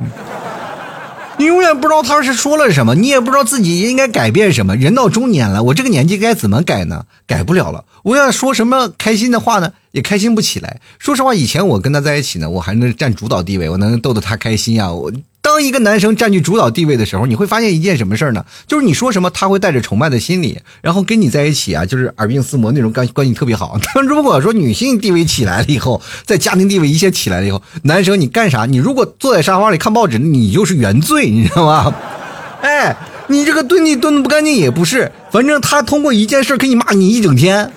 [1.42, 4.76] 你永远不知道他是说了什么，你也不知道自己应该改变什么。
[4.76, 7.04] 人到中年了，我这个年纪该怎么改呢？
[7.26, 7.84] 改不了了。
[8.04, 9.72] 我要说什么开心的话呢？
[9.90, 10.80] 也开心不起来。
[11.00, 14.92] 说实话，以前我跟他在一起呢，我还能占主导地位，我能逗得他开心呀。
[14.92, 15.12] 我。
[15.52, 18.42] 当一个男生占据主导地位的时候，你会发现一件什么事儿呢？
[18.66, 23.78] 就是你说什么，他会带着崇拜的心理，然后跟你在一起啊，就是耳鬓厮磨那种关关系特别好。
[23.94, 28.64] 但如果说女性地位起来了以后，在家庭地位一切起来了以后，男生你干啥？
[28.64, 31.94] 你如果坐在沙发里看报纸，你就是原罪，你知道吗？
[32.62, 37.70] 哎，你这个蹲地蹲的不干净也不是，反正他通过一件事可以骂你一整天。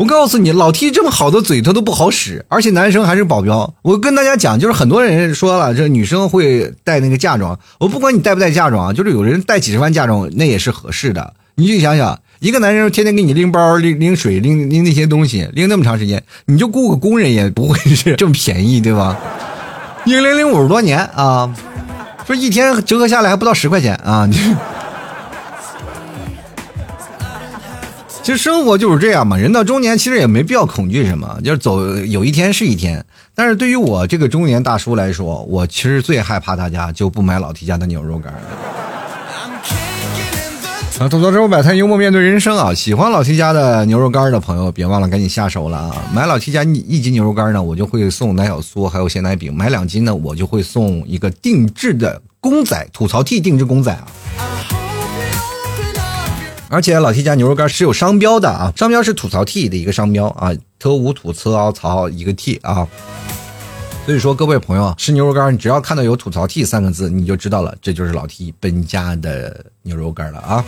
[0.00, 3.74] 我告诉你，老 T 这么好的嘴，他都不好使，而且男生还是保镖。
[3.82, 11.34] 我跟大家讲，就是很多人说了，这女生会带那个嫁妆，我不管你带不带嫁妆，就是有人带几十万嫁妆，那也是合适的。
[11.56, 19.18] 你去想想，一个男人天天给你拎包、拎拎水、拎拎那些东西，拎那么长时间，你就雇个工人也不会是这么便宜，对吧？
[20.06, 21.54] 一零零五十多年啊，
[22.26, 24.26] 说一天折合下来还不到十块钱啊！
[28.22, 33.04] 其实生活就是这样嘛，人到中年其实也没必要恐惧什么，就是走有一天是一天。
[33.34, 38.32] 但是对于我这个中年大叔来说，我其实最害怕大家就不买老 T 家的牛肉干。
[41.00, 42.74] 啊，吐槽之后摆摊，幽默面对人生啊！
[42.74, 45.96] 喜欢老 T 家的牛肉干的朋友，别忘了赶紧下手了啊！
[46.12, 54.06] 买老 T 家一斤牛肉干呢，我就会送奶小酥，还有鲜奶饼；买两斤呢，我就会送一个定制的公仔，吐槽 T 定制公仔啊！
[56.72, 62.86] 而且老 T 家牛肉干是有商标的啊，商标是吐槽 T 的一个商标啊，特无吐槽槽一个 T 啊。
[64.06, 70.64] 所以说，各位朋友吃牛肉干，你只要看到有“吐槽 T” 三个字，你就知道了，这就是老 T 本家的牛肉干了啊。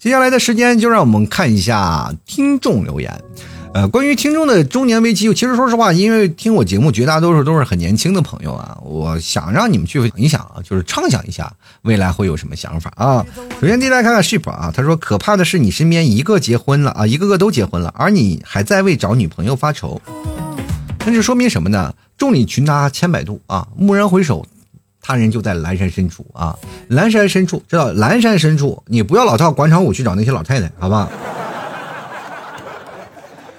[0.00, 3.22] 接下来的时间，就让我们看一下听众留言。
[3.74, 13.24] 呃，关于听众的中年危机，其实说实话，因为听我节目绝大多数都是很年轻的朋友啊，我想让你们去想一想啊，就是畅想一下未来会有什么想法啊。
[13.60, 19.98] 首先，第一来看看 Ship 啊，他说：“可怕的是你身边一个结婚了啊，一个个都结婚了，而你还在为找女朋友发愁。”
[21.06, 21.94] 那就说明什么呢？
[22.18, 24.46] 众里寻他千百度啊，蓦然回首，
[25.00, 26.54] 他人就在阑珊深处啊。
[26.90, 31.08] 阑珊深处，知道阑珊深处，你不要老到广场舞去找那些老太太，好吧？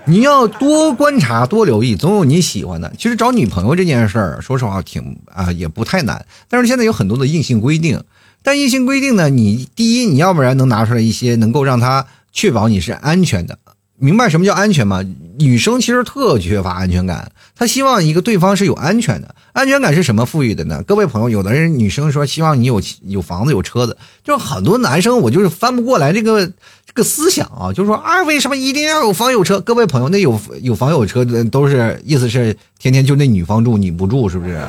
[0.05, 2.93] 你要多观察，多留意，总有你喜欢的。
[2.97, 6.25] 其实找女朋友这件事儿，说实话挺啊，也不太难。
[6.49, 8.03] 但是现在有很多的硬性规定，
[8.41, 13.57] 但硬性规定呢，你第一，你要不然能拿出来一些能够让他确保你是安全的。
[14.03, 15.01] 明白什么叫安全吗？
[15.39, 19.33] 女生其实特缺乏安全感，她希望一个对方是有安全的。
[19.53, 20.83] 安全感是什么赋予的呢？
[20.85, 29.61] 各位朋友，有的人女生说希望你有有房子有车子，就很多男生我就是翻不过来这个这个思想啊，就是说啊，为什么一定要有房有车？
[29.61, 34.61] 各位朋友，那有有房有车的都是意思是天天就那女方住你不住是不是？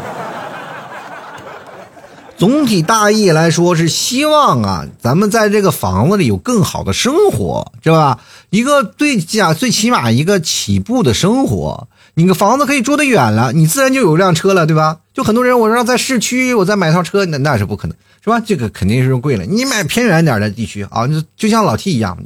[2.36, 8.20] 总体大意来说是希望啊，咱们在这个房子里有更好的生活，是吧？
[8.50, 14.98] 一个最家最起码一个起步的生活，你个房子可以住得远了，你自然就有辆车了，对吧？
[15.14, 18.40] 就很多人我说在市区我再买套车，那那是不可能，是吧？
[18.44, 19.44] 这个肯定是贵了。
[19.44, 22.18] 你买偏远点的地区啊，就就像老 T 一样，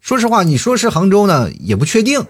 [0.00, 2.20] 说实话，你说是杭州呢，也不确定。
[2.20, 2.26] 哈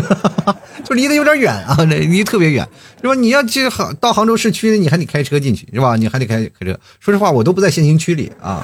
[0.00, 0.56] 哈哈哈
[0.88, 2.66] 就离得有点远啊， 离特别远，
[3.02, 3.14] 是吧？
[3.16, 5.96] 你要去杭到杭州市区，你还得开车进去，是吧？
[5.96, 6.78] 你还得开开车。
[7.00, 8.62] 说实话，我都不在限行区里啊，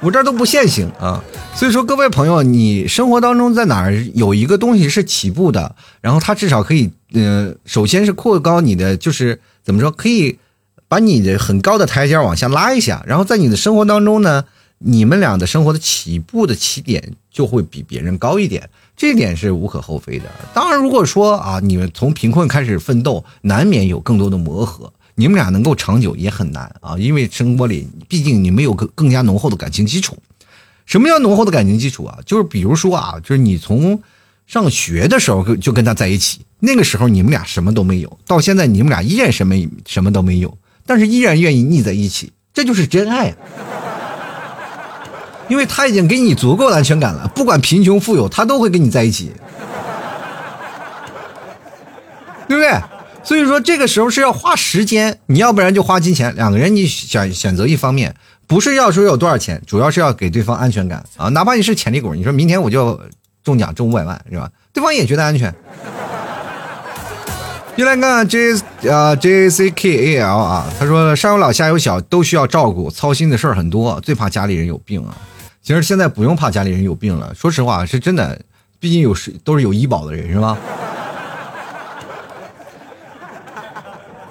[0.00, 1.24] 我这都不限行啊。
[1.56, 10.38] 所以说，各位朋友，你生活当中在哪儿有一个东西是起步的，然后它至少可以，呃，首先是扩高你的，就是怎么说，可以
[10.86, 14.44] 把你的很高的台阶往下拉一下，然后在你的生活当中呢。
[14.80, 20.24] 你们俩的生活的起步的起点就会比别人高一点，这点是无可厚非的。
[20.52, 26.98] 当然，如果说啊，你们从贫困开始奋斗，难免有更多的磨合，你们俩能够长久也很难啊。
[26.98, 30.18] 因为生活里毕竟你没有更更加浓厚的感情基础。
[30.84, 32.18] 什么叫浓厚的感情基础啊？
[32.26, 34.02] 就是比如说啊，就是你从
[34.48, 39.54] 上学的时候就跟他在一起，那个时候你们俩什么都没有，到现在你们俩依然什么
[39.86, 43.36] 什么都没有，但是依然愿意腻在一起，这就是真爱。
[45.48, 49.32] 因为他已经给你足够的安全感了，不管贫穷富有，他都会跟你在一起，
[52.46, 52.72] 对不对？
[53.24, 56.34] 所以说这个时候是要花时间，你要不然就花金钱。
[56.34, 58.14] 两个人你选选择一方面，
[58.46, 61.28] 不是要说有多少钱，主要是要给对方安全感啊。
[61.30, 62.98] 哪怕你是潜力股，你说明天我就
[63.44, 64.50] 中奖中五百万，是吧？
[64.72, 65.54] 对方也觉得安全。
[67.76, 68.54] 进来看 J
[68.90, 75.16] 啊 J C K A L 啊，他说上有老下有小都需要照顾，操心的事儿很多，最怕家里人有病啊。
[75.68, 78.40] 其实现在不用怕家里人有病了，说实话是真的，
[78.80, 80.56] 毕竟有是都是有医保的人是吧？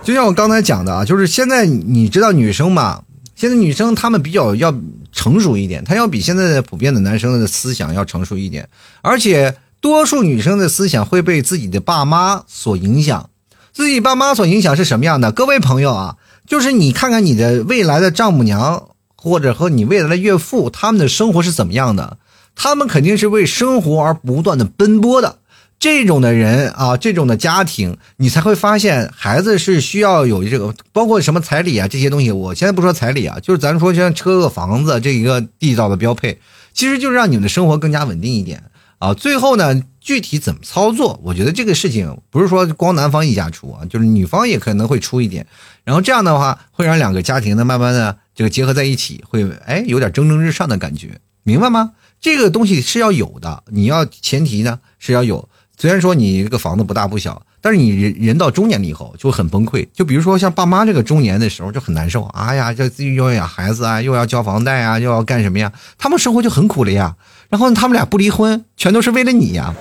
[0.02, 3.04] 就像我刚才讲的啊，就是现在你知道女生嘛，
[3.36, 4.74] 现在女生她们比较要
[5.12, 8.68] 成熟一点，她要比现在的普遍的男生的思想要成熟一点，
[9.04, 13.30] 而且多数女生的思想会被自己的爸妈所影响，
[13.72, 15.32] 自己爸妈所影响是什么样的？
[15.32, 16.16] 各位朋友啊，
[16.48, 18.90] 就是你看看你的未来的丈母娘。
[19.28, 22.18] 或者和你未来的岳父，他们的生活是怎么样的？
[22.56, 25.40] 他们肯定是为生活而不断的奔波的。
[25.80, 32.32] 这种的人啊，这种的家庭，你才会发现孩子是需要有这个，包括什么彩礼啊这些东西。
[32.32, 36.40] 我现在不说彩礼啊，就是咱说像车和房子这一个地道的标配，
[36.74, 38.64] 其实就是让你们的生活更加稳定一点
[39.00, 39.14] 啊。
[39.14, 45.46] 最后呢，具体怎么操作，我觉得这个事情不是说光男方一家出啊，就是女方也可能会出一点，
[45.84, 51.94] 然后这样的话会让两个家庭呢慢慢的这个结合在一起，会哎有点蒸蒸日上的感觉，明白吗？
[52.20, 55.48] 这个东西是要有的，你要前提呢是要有。
[55.78, 59.86] 虽然说你这个房子不大不小，但是你人人到中年了以后就很崩溃。
[59.92, 65.70] 就比如说像爸妈这个中年的时候就很难受，哎呀，这又要养孩子啊，又要交房贷啊，又要干什么呀？
[65.98, 67.14] 他们生活就很苦了呀。
[67.52, 69.74] 然后他们俩不离婚，全都是为了你呀，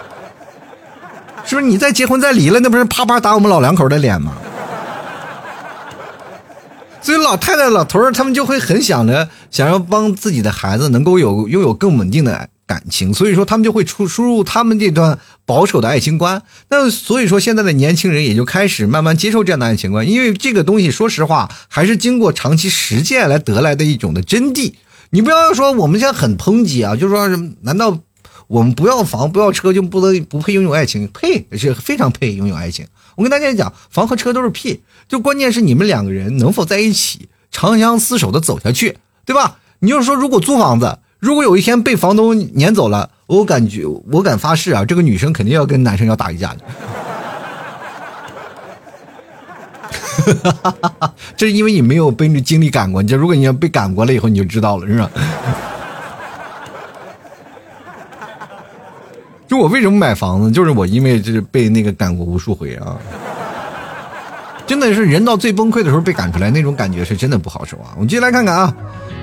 [1.46, 1.66] 是不是？
[1.66, 4.34] 你再结婚再离了，那不是啪啪打我们老两口的脸吗？
[7.00, 12.50] 所以老太太、老头儿他们就会很想着想要帮自己的孩子能够有拥有更稳定的。
[12.70, 16.40] 感情，所以说他们就会出输入他们这段保守的爱情观。
[16.68, 24.74] 那所以说现在的年轻人也就开始慢慢接受这样的爱情观，因为这个东西说实话还是经过长期实践来得来的一种的真谛。
[25.10, 27.26] 你不要说我们现在很抨击啊，就是说
[27.62, 27.98] 难道
[28.46, 31.10] 我们不要房不要车就不能不配拥有爱情？
[31.12, 32.86] 配是非常配拥有爱情。
[33.16, 39.58] 我跟大家讲，房和车都是屁，就关键是你们两个人能否在一起长相厮守的走下去，对吧？
[39.80, 41.00] 你就是说如果租房子。
[41.20, 46.60] 如果有一天被房东撵走了，我感觉我敢发誓啊，这个女生肯定要跟男生要打一架的。
[51.36, 55.10] 这是因为你没有被经历赶过，你就如果你要被赶过了以后，你就知道了，是吧？
[59.46, 62.96] 就我为什么买房子，就是我因为就是被那个赶过无数回啊。
[64.66, 67.90] 真的是人到最崩溃的时候被赶出来，那种感觉是真的不好受啊！
[67.96, 68.72] 我们继续来看看啊，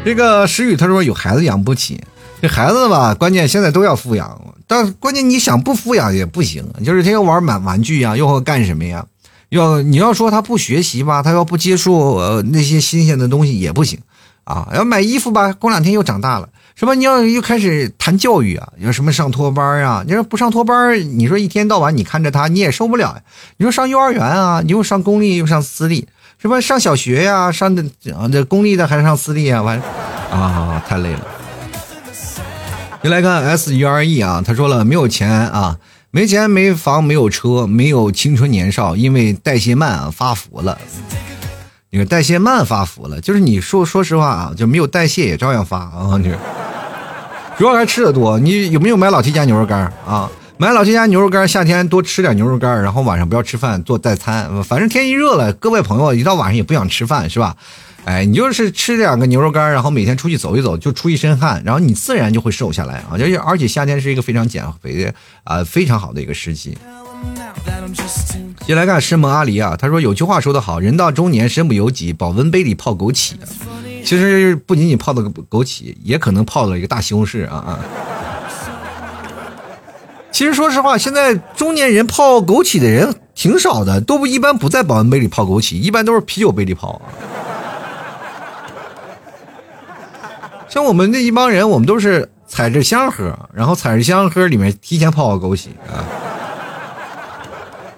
[0.07, 2.01] 这个石宇他说有孩子养不起，
[2.41, 9.05] 这孩子吧，关键现在都要抚养，但关键你想不抚养也不行，就是他要玩满玩具呀，又要干什么呀？
[9.49, 13.99] 要你要说他不学习吧，他要不接触呃那些新鲜的东西也不行
[14.45, 14.69] 啊。
[14.73, 16.47] 要买衣服吧，过两天又长大了。
[16.75, 16.95] 什么？
[16.95, 18.69] 你要又开始谈教育啊？
[18.77, 20.05] 你说什么上托班啊？
[20.07, 23.21] 你说不上托班，你说一天到晚你看着他，你也受不了呀。
[23.57, 24.61] 你说上幼儿园啊？
[24.63, 26.07] 你又上公立又上私立，
[26.39, 27.51] 什么上小学呀？
[27.51, 27.83] 上的
[28.15, 29.61] 啊这公立的还是上私立啊？
[29.61, 29.81] 完
[30.31, 31.21] 啊，太累了。
[33.01, 35.77] 又来看 S U R E 啊，他说了没有钱啊，
[36.11, 40.77] 没钱没房没有车没有青春年少，因为代谢慢啊发福了。
[41.89, 46.31] 你说代谢慢发福了，就是你说说实话啊，就没有代谢也照样发啊，你。
[47.57, 50.29] 主要还吃的多，你有没有买老 T 家牛肉干啊？
[50.59, 54.63] 买老 T 家牛肉干，夏天多吃点牛肉干，然后晚上不要吃饭，做代餐。
[54.63, 57.55] 反正天一热了，各位朋友一到晚上也不想吃饭，是吧？
[58.05, 63.09] 哎，你就是吃两个牛肉干，然后每天出去走一走，就出一身汗，然后你自然就会瘦下来啊！
[63.11, 66.75] 而且而且夏天是一个非常减肥的啊，非常好的一个时期。
[68.65, 73.33] 接来看师门阿狸啊，他说有句话说得好，人到中年身不由己，保温杯里泡枸杞。
[74.03, 77.79] 其实不仅仅泡了个枸杞，也可能泡了一个大西红柿啊啊！
[80.37, 87.01] 其实说实话，现在中年人泡枸杞的人挺少的，都不一般不在保温杯里泡枸杞，一般都是啤酒杯里泡。
[90.69, 96.05] 像我们这一帮人，我们都是踩着香喝，然后踩着香喝里面提前泡好枸杞啊，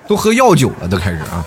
[0.08, 1.46] 都喝药酒了，都开始啊。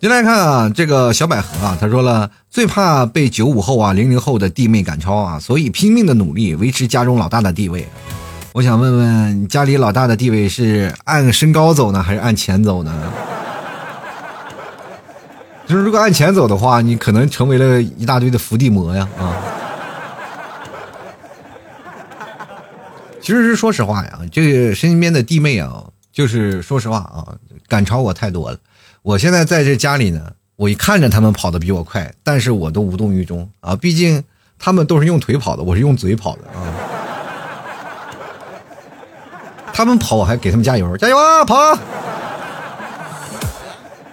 [0.00, 7.88] 进来看啊，这个小百合啊，他说了，最怕被九五后啊、零零后的弟妹赶超啊，所以拼命的努力维持家中老大的地位。
[8.52, 12.92] 我想问问，家里老大的地位是按身高走呢，还是按钱走呢？
[15.68, 19.36] 就是如果按钱走的话，你可能成为了一大堆的伏地魔呀啊！
[23.22, 27.22] 其实是说实话呀，这个身边的弟妹啊，就是说实话啊，
[27.68, 28.58] 赶超我太多了。
[29.02, 33.76] 我现在在这家里呢，我一看着他们跑得比我快，但是我都无动于衷啊！
[33.76, 34.24] 毕竟
[34.58, 36.66] 他们都是用腿跑的，我是用嘴跑的啊！
[39.72, 41.78] 他们跑，我还给他们加油，加油啊，跑！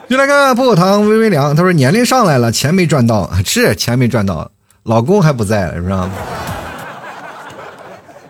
[0.09, 4.49] 就来看薄荷糖微微凉，他说年龄上来了，钱没赚到，是钱没赚到，
[4.83, 6.09] 老公还不在了，是吧？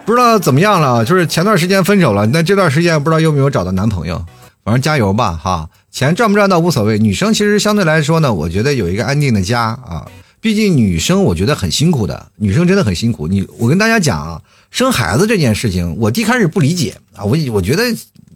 [0.03, 4.25] 不知道怎么样了，就是前段时间分手了，那这段时间不知道有没有找到男朋友。
[4.63, 6.97] 反正加油吧，哈，钱赚不赚到无所谓。
[6.97, 10.05] 女生其实相对来说呢，我觉得有一个安定的家啊，
[10.41, 13.28] 毕竟女生我觉得很辛苦的，女生真的很辛苦。
[13.28, 14.41] 你我跟大家讲啊，
[14.72, 17.84] 生孩子这件事情，我一开始不理解啊，我我觉得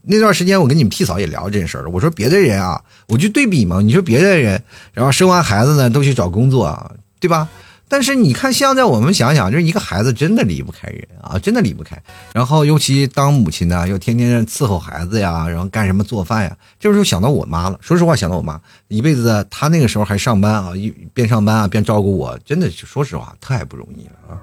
[0.04, 4.62] 那段时间我跟你们替嫂也聊这件事儿，我说别的人啊，我就对比嘛，你说别的人，
[4.94, 7.48] 然后生完孩子呢都去找工作啊，对吧？
[7.88, 12.02] 但是你看，现在我们想想，就是一个孩子真的离不开人啊，真的离不开。
[12.34, 17.78] 然后尤其当母亲的，又天天伺候孩子呀，然后干什么做饭呀，这时候想到我妈了。
[17.82, 18.58] 说实话，想到我妈，
[18.88, 24.40] 一辈子她那个时候还上班啊，一边上班啊边照顾我，真的是说实话太不容易了啊。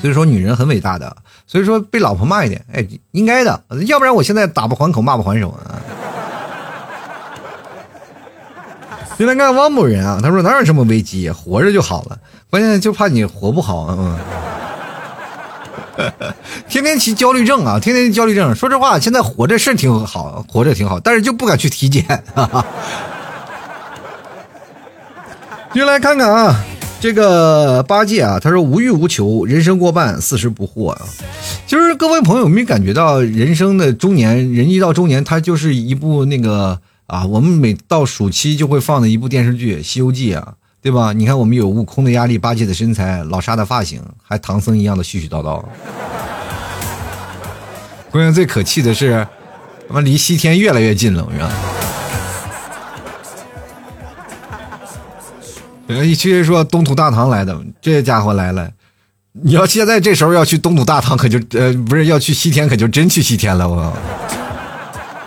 [0.00, 1.16] 所以说，女人很伟大的。
[1.46, 5.76] 所以说，被老婆骂一点，哎，应该的，要不然我现在打不还口，骂不还手啊。
[9.18, 14.18] 原来看汪某人啊，他说哪有什么危机，活着就好了，关键就怕你活不好，嗯。
[16.66, 18.54] 天天提焦虑症啊，天天焦虑症。
[18.54, 22.24] 说实话，现在活着是挺好，活着挺好，但是就不敢去体检。
[25.74, 26.64] 就来看看啊，
[27.00, 31.00] 这个八戒啊，他说无欲无求，人生过半，四十不惑啊。
[31.66, 36.78] 就是各位朋友有没有感觉到，人生的中年人一到中年，他就是一部那个。
[37.06, 41.12] 啊，我们每到暑期就会放的一部电视剧《西游记》啊，对吧？
[41.12, 45.60] 你看，我们有悟空的压力，八戒的身材，老沙的发型，还唐僧一样的絮絮叨叨。
[48.12, 49.26] 关键最可气的是，
[49.88, 51.79] 他妈离西天越来越近了，我说。
[56.04, 58.70] 一去说东土大唐来的，这家伙来了，
[59.32, 63.92] 你要现在这时候要去东土大唐，可就呃不是要去西天，可就真去西天了，我。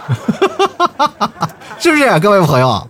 [1.80, 2.89] 是不是各位朋友？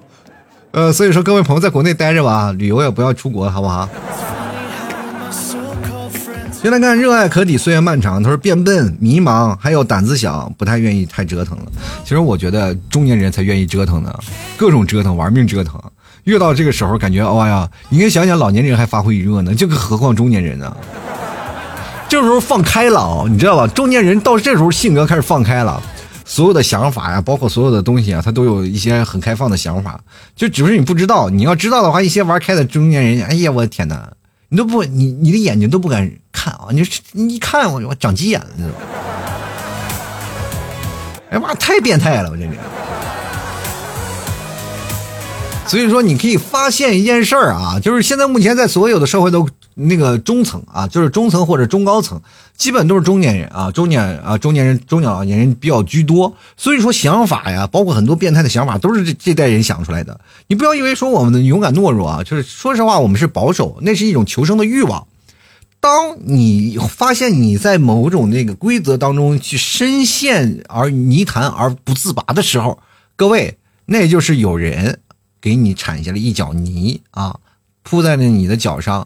[0.71, 3.88] 呃，所以说各位朋友在国内待着吧，旅游也不要出国，好不好？
[6.51, 8.24] 先来看，热爱可抵岁月漫长。
[8.24, 11.65] 他说变笨、迷茫，还有胆子小，不太愿意太折腾了。
[12.03, 14.17] 其实我觉得中年人才愿意折腾呢，
[14.55, 15.78] 各种折腾，玩命折腾。
[16.24, 20.76] 越到这个时候，感觉哇呀，你应该想想老年人还发挥余热呢，这个何况中年人呢？
[22.07, 23.67] 这时候放开了，你知道吧？
[23.67, 25.82] 中年人到这时候性格开始放开了。
[26.26, 29.99] 所有的想法呀，包括所有的东西啊，他都有一些很开放的想法，
[30.36, 31.30] 就只是你不知道。
[31.30, 34.09] 你要知道的话，一些玩开的中年人，哎呀，我的天哪，
[34.47, 36.67] 你都不，你你的眼睛都不敢看啊！
[36.71, 38.76] 你你一看我，我长急眼了，知道吗？
[41.32, 42.53] 哎妈，太变态了，我这人。
[45.74, 49.49] 所以说，你可以发现一件事儿啊，就是现在目前在所有的社会都。
[49.76, 52.21] 那个中层啊，就是中层或者中高层，
[52.55, 56.32] 基本都是中年人啊，中年啊，中年人、中年老年人比较居多。
[56.55, 60.21] 所以说想法呀，包括很多变态的想法，都是这这代人想出来的。
[60.45, 65.07] 你不要以为说我们的勇敢懦弱啊，就是说实话，我们是保守，那是一种求生的欲望。
[65.80, 72.78] 当你发现你在某种那个规则当中去深陷而泥潭而不自拔的时候，
[73.15, 73.57] 各位，
[73.88, 74.99] 那就是有人
[75.43, 77.37] 给你铲下了一脚泥啊，
[77.81, 79.05] 铺在了你的脚上。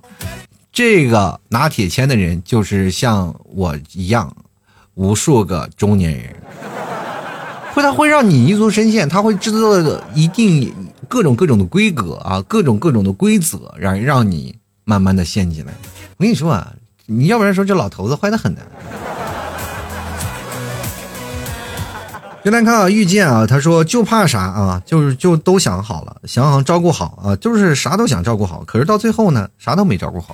[0.71, 4.31] 这个拿铁签的人就是像我一样，
[4.93, 6.35] 无数个中年人，
[7.73, 10.71] 会他会让你泥足深陷，他会制造一定
[11.07, 15.73] 各种各种的规格啊，各种各种的规则，让让你慢慢的陷进来。
[16.17, 16.71] 我跟你说啊，
[17.07, 18.61] 你要不然说这老头子坏的很呢。
[22.43, 30.33] 先来看啊，遇见啊，他说就怕啥啊，就是就都想好了，想好照顾好啊，就是啥都想照顾好，可是到最后呢，啥都没照顾好，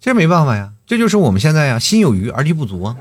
[0.00, 2.96] 这没办法呀，这就是我们现在呀，心有余而力不足啊。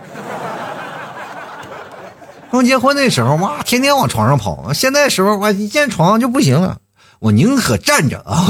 [2.51, 6.77] 刚结婚那时候哇，天天往床上跑，现在时候哇，一见床就不行了，
[7.17, 8.45] 我宁可站着啊，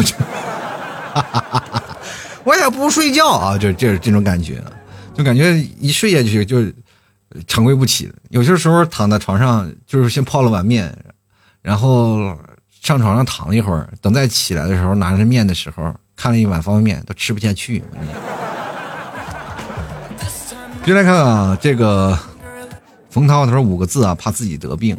[2.44, 4.62] 我也不睡觉啊，就这这种感觉，
[5.16, 6.58] 就感觉一睡下去就。
[7.46, 10.98] 长跪不起，有些时候躺在床上，就是先泡了碗面，
[11.62, 12.38] 然后
[12.82, 17.84] 上床上躺一会儿，等再起来的时候，拿着面的时候，看了一碗方便面，都吃不下去。
[20.86, 22.18] 就来看啊，这个
[23.10, 24.98] 冯涛他说五个字啊，怕自己得病。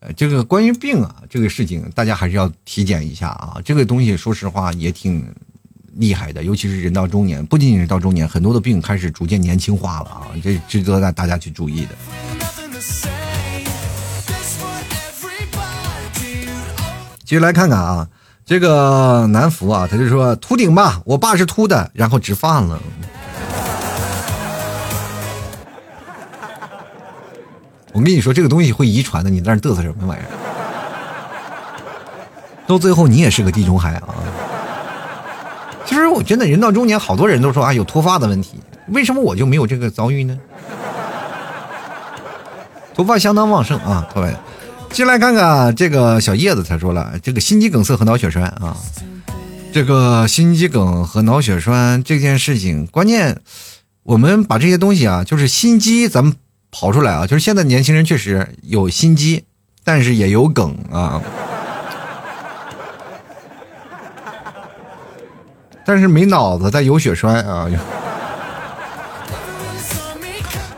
[0.00, 3.56] 呃，这个关于病啊，这个事情大家还是要体检一下啊。
[3.64, 5.26] 这个东西说实话也挺。
[5.96, 11.94] 厉害的，尤其是人到中年，不仅仅是到中年，很多的病开始逐渐年轻化了啊，这值得大大家去注意的。
[17.24, 18.06] 继续来看看啊，
[18.44, 22.78] 这个南福啊，他就说秃顶吧，我爸是秃的，然后植发了。
[27.92, 30.28] 我跟你说，这个东西会遗传的，你在那嘚瑟什么玩意儿？
[32.66, 34.14] 到最后你也是个地中海啊。
[35.86, 38.58] 其实我真的人到中年，好多人都说啊有脱发的问题，
[38.88, 40.38] 为什么我就没有这个遭遇呢？
[42.94, 44.32] 头发相当旺盛啊，各位，
[44.90, 48.76] 进来看看这个小叶子，他说了，这个心肌梗塞和脑血栓啊，
[49.72, 53.40] 这个心肌梗和脑血栓这件事情，关键
[54.04, 56.34] 我们把这些东西啊，就是心肌咱们
[56.70, 59.44] 刨出来啊，就是现在年轻人确实有心肌，
[59.82, 61.20] 但是也有梗啊。
[65.84, 67.68] 但是没脑子，但有血栓啊。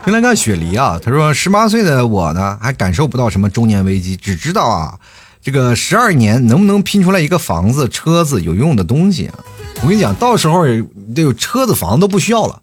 [0.03, 4.97] 先来看雪梨啊，他说十八岁的我呢，还感受不到什么中年危机，只知道啊，
[5.41, 9.35] 这个十二年能不能拼出来一个房子、车子有用的东西啊？
[9.81, 12.61] 我跟你讲，到时候得有车子、房子都不需要了，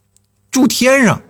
[0.50, 1.20] 住天上，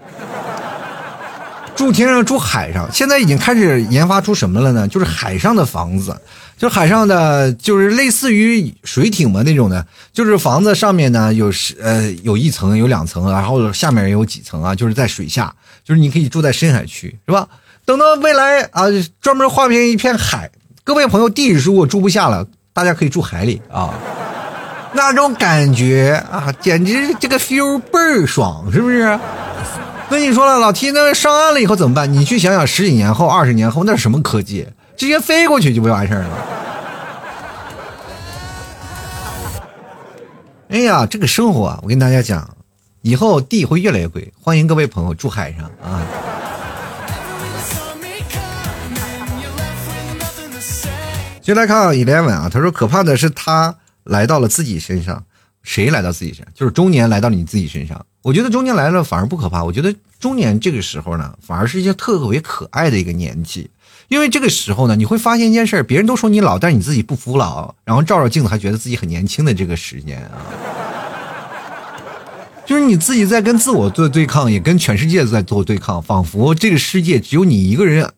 [1.74, 2.88] 住天上，住海上。
[2.92, 4.86] 现在已经开始研发出什么了呢？
[4.86, 6.16] 就是海上的房子。
[6.64, 15.54] 就海上的，就是类似于水艇嘛那种的，就是房子上面呢有是呃有一层有两层，然后下面也有几层啊，就是在水下，
[15.84, 17.46] 就是你可以住在深海区，是吧？
[17.84, 18.84] 等到未来啊，
[19.20, 20.50] 专门划片一片海，
[20.84, 23.92] 各位朋友地如果住不下了，大家可以住海里啊，
[24.94, 29.20] 那种感觉啊，简直这个 feel 倍儿爽，是不是？
[30.08, 32.10] 那你说了，老 T 那上岸了以后怎么办？
[32.10, 34.66] 你去想想十几年后、二十年后那是什么科技？
[34.96, 36.30] 直接飞过去就不完事儿了。
[40.68, 42.56] 哎呀，这个生活啊，我跟大家讲，
[43.02, 46.06] 以后地会越来越贵，欢迎各位朋友住海上啊。
[51.42, 55.24] 就来看啊，Eleven 啊，他说可怕的是他来到了自己身上，
[55.62, 56.54] 谁来到自己身上？
[56.54, 58.06] 就是中年来到你自己身上。
[58.22, 63.70] 我觉得中年来了反而不可怕，我觉得中年这个时候呢，反而是一件特别可爱的一个年纪。
[64.14, 70.38] 因为这个时候呢，你会发现一件事别人都说你老，但是你自己不服老，然后照照镜子还觉得自己很年轻的这个时间啊，
[72.64, 78.08] 就是你自己在跟自我做对抗，也跟全世界在做对抗，仿佛这个世界只有你一个人，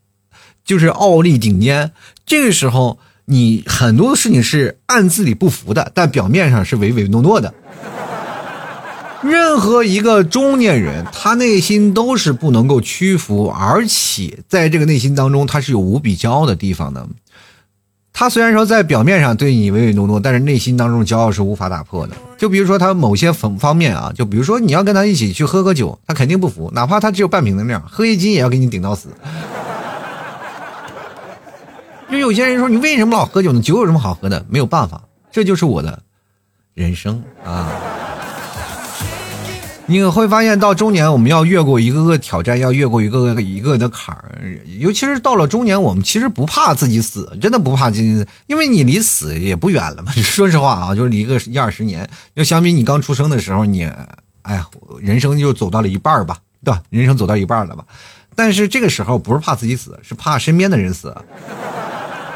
[0.67, 1.93] 就是傲立顶尖。
[2.27, 7.55] 这个时候，你很多的事情是暗自里不服的，但表面上是唯唯诺诺的。
[9.29, 17.07] 任何一个中年人，他内心都是不能够屈服，而且在这个内心当中，他是有无比骄傲的地方的。
[18.13, 22.17] 他虽然说在表面上对你唯唯诺诺，但是内心当中骄傲是无法打破的。
[22.39, 29.11] 就比如说他某些方方面啊，就比如说你要跟他一起去喝喝酒，他肯定不服，哪怕他只有半瓶的量，喝一斤也要给你顶到死。
[32.11, 33.61] 就有些人说你为什么老喝酒呢？
[33.61, 34.47] 酒有什么好喝的？
[34.49, 36.03] 没有办法，这就是我的
[36.73, 37.71] 人生啊。
[39.89, 44.33] 你会发现，到中年我们要越过一个个挑战，要越过一个个一个的坎儿。
[44.81, 50.11] 尤其是到了中年，我们其实不怕自己死，真的不怕自己，因为你离死也不远了嘛。
[50.13, 53.85] 说实话啊，就是离个一二十年，要相比你刚出生的时候，你，
[54.43, 54.67] 哎呀，
[55.01, 56.83] 人生就走到了一半吧，对吧？
[56.91, 57.85] 人生走到一半了吧？
[58.35, 61.15] 但是这个时候不是怕自己死，是怕身边的人死。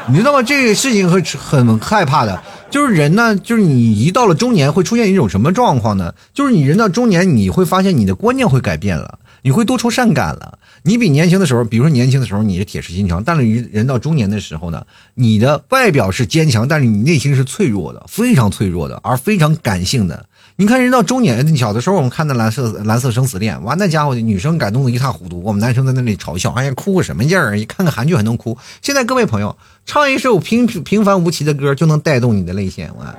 [0.09, 0.41] 你知道吗？
[0.41, 2.41] 这个事情会很害怕的。
[2.69, 6.13] 就是人呢，就是你一到了中年会出现一种什么状况呢？
[6.33, 10.57] 就是你人到中年，你会发现你的观念会改变了，你会多愁善感了。
[10.83, 14.83] 你比年轻的时候，比如说年轻的时候你是铁石心肠，但是人人到中年的时候呢，
[15.13, 20.25] 你的外表是坚强，但是你内心是脆弱的，非常脆弱的，而非常感性的。
[20.61, 27.57] 你看人到中年，小的时候我们看的蓝色蓝色生死恋，完，那家伙女生感动的一塌糊涂，我们男生在那里嘲笑，哎呀，哭个什么劲儿？
[27.57, 28.55] 一看个韩剧还能哭？
[28.79, 29.57] 现在各位朋友，
[29.87, 33.15] 唱一首平平凡无奇的歌就能带动你的泪腺，哇，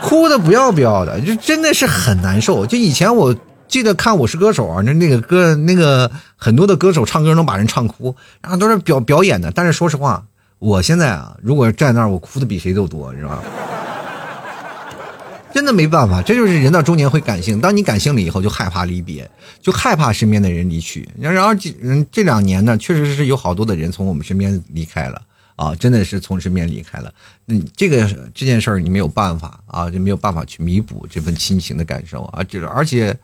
[0.00, 2.64] 哭的不要不要的，就真的是很难受。
[2.64, 3.34] 就以前我
[3.66, 9.50] 记得看《我是歌手》啊，那那个歌，那个很多的歌手唱歌能把人唱哭，然后都是表表演的。
[9.50, 10.22] 但是说实话，
[10.60, 13.42] 我现在啊，如果站那儿，我哭的比谁都多，你知道吗？
[15.54, 17.60] 真的没办法，这就是人到中年会感性。
[17.60, 19.30] 当你感性了以后，就害怕离别，
[19.62, 21.08] 就害怕身边的人离去。
[21.16, 25.22] 然后这嗯这两年呢，确实是有好多的人从我们身边离开了
[25.54, 27.14] 啊，真的是从身边离开了。
[27.46, 32.42] 嗯，这个这件事儿你没有办法啊，就没有办法去弥补这份亲情的感受啊。
[32.42, 33.16] 这而且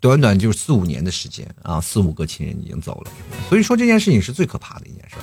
[0.00, 3.10] 短短就四五年的时间啊，四五个亲人已经走了，
[3.50, 5.22] 所以说这件事情是最可怕的一件事儿。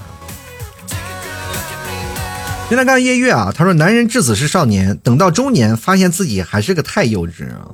[2.69, 7.65] 现在看夜月啊，他说：“男人至死是少年，等到中年，发现自己还是个太幼稚啊，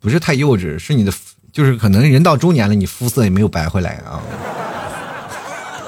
[0.00, 1.12] 不是太幼稚，是你的，
[1.52, 4.16] 就是可能人到中年了，你肤色也没有白回来啊。”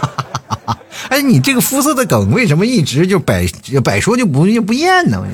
[0.03, 0.13] 哈
[0.49, 3.47] 哈哈哎，你这个肤色的梗为什么一直就百
[3.83, 5.25] 百说就不就不厌呢？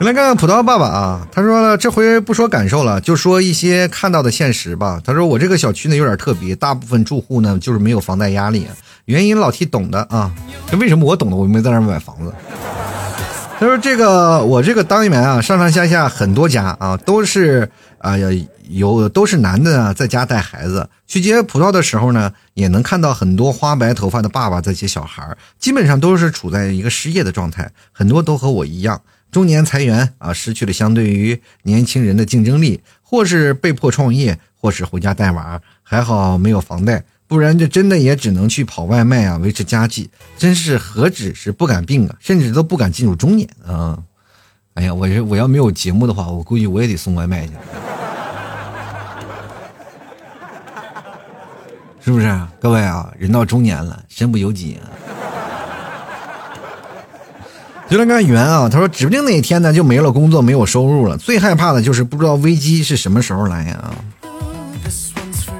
[0.00, 5.00] 来看看葡萄爸爸啊，他说了，这回不说感受了，就说一些看到的现实吧。
[5.04, 8.66] 他说我这个小区呢有点特别，大部分住户呢就是没有房贷压力。
[9.06, 10.32] 原因老 T 懂的啊，
[10.70, 11.36] 这为什么我懂的？
[11.36, 12.32] 我没在那买房子。
[13.60, 18.14] 他说：“这个我这个单元啊，上上下下很多家啊，都是啊
[18.68, 20.88] 有都是男的啊在家带孩子。
[21.06, 29.00] 去接葡萄的时候呢，也能看到很多花白头发的爸爸在接小孩，基本上都是处在一个失业的状态，很多都和我一样，
[29.30, 37.04] 中年裁员啊，失去了相对于年轻人的竞争力，或是被迫创业，或是回家带娃，还好没有房贷。”
[37.34, 40.08] 不然就真的也只能去跑外卖啊，维持家计。
[40.38, 43.98] 真是何止是不敢病啊，甚至都不敢进入中年啊！
[44.74, 47.52] 哎呀，我这我要没有节目的话，我估计我也得送外卖去，
[52.04, 52.40] 是不是？
[52.60, 54.86] 各位啊，人到中年了，身不由己啊。
[57.88, 61.18] 就来看圆啊，他说指不定哪天呢就没了工作，没有收入了。
[61.18, 63.92] 最害怕的就是不知道危机是什么时候来啊。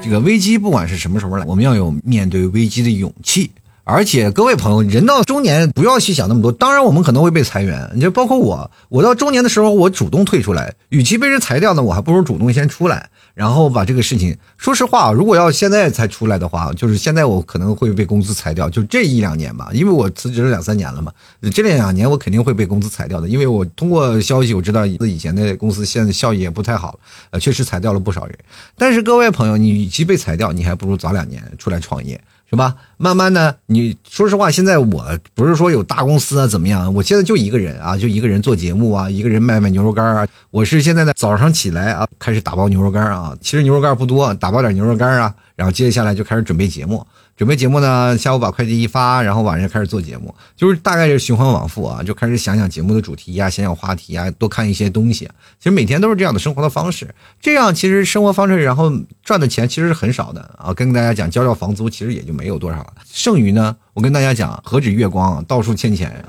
[0.05, 3.49] 这个危机不管是什么时候来，我们要有面对危机的勇气。
[3.87, 6.51] 而且各位朋友，人到中年不要去想那么多。
[6.51, 13.07] 当然，我们可能会被裁员，你就包括我，我到中年的时候，我主动退出来，与其被人裁掉呢，我还不如主动先出来。
[13.35, 21.11] 然后把这个事情，说实话，如果要现在才出来的话，就是现在我可能会被公司裁掉，就这一两年吧，因为我辞职了两三年了嘛，
[21.53, 26.97] 这两年我肯定会被公司裁掉的，因为我通过消息我知道以前的公司现在效益也不太好，
[27.29, 28.35] 呃，确实裁掉了不少人。
[28.77, 32.19] 但是各位朋友，你与其被裁掉，你还不如早两年出来创业。
[32.55, 32.73] 是吧？
[32.95, 36.93] 慢慢的，你说实话，现在我不是说有大公司啊，怎么样？
[36.93, 40.25] 我现在就一个人啊，就一个人做节目啊，一个人卖卖牛肉干啊。
[40.51, 43.35] 我是现在呢，早上起来啊，开始打包牛肉干啊。
[43.41, 47.05] 其实牛肉干不多，打包点牛肉干啊，然后接下来就开始准备节目。
[47.37, 55.25] 准备节目呢，下午把快递一发，然后晚上开始做节目，就是大概是循环往复啊，就开始想想节目的主题呀，想想话题啊，多看一些东西。
[55.59, 58.89] 其实每天都是这样的生活的方式，这样其实生活方式，然后
[59.21, 60.73] 赚的钱其实是很少的啊。
[60.73, 66.23] 跟大家讲，交交房租其实也就没有多少了，剩余呢，我跟大家讲，何止月光，到处欠钱呀。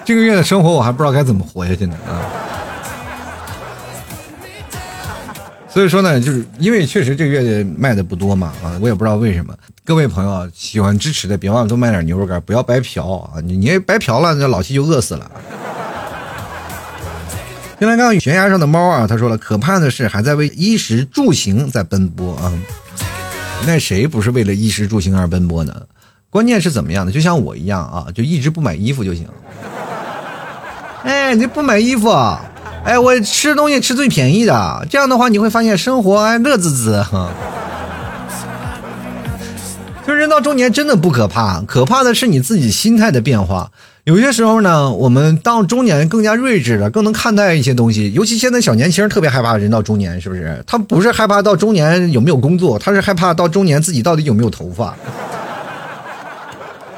[0.06, 2.47] 这个月的生活我还不知道该怎么活下去呢啊。
[5.78, 9.54] 所以说呢，就是因为确实这个月卖的不多嘛，啊，我也不知道为什么。
[9.84, 13.34] 各位朋友喜欢支持的，别忘了多买点牛肉干，不要白嫖啊！
[13.44, 15.30] 你你白嫖了，那老七就饿死了。
[17.78, 22.52] 原来刚悬崖上的猫啊，他说了，可怕的是还在为衣食住行在奔波啊。
[23.64, 25.82] 那谁不是为了衣食住行而奔波呢？
[26.28, 27.12] 关键是怎么样的？
[27.12, 29.28] 就像我一样啊，就一直不买衣服就行。
[31.04, 32.12] 哎，你不买衣服。
[32.88, 37.30] 哎，我吃东西吃最便宜的，这样的话你会发现生活哎乐滋滋哈。
[40.06, 43.70] 就人到中年真的不可怕，可怕的是你自己心态的变化。
[44.04, 48.10] 有些时候呢，我们到中年更加睿智了，更能看待一些东西。
[48.14, 50.64] 尤其现在小年轻特别害怕人到中年，是不是？
[50.66, 54.96] 他不是害怕到中年有没有工作，他是害怕到中年自己到底有没有头发。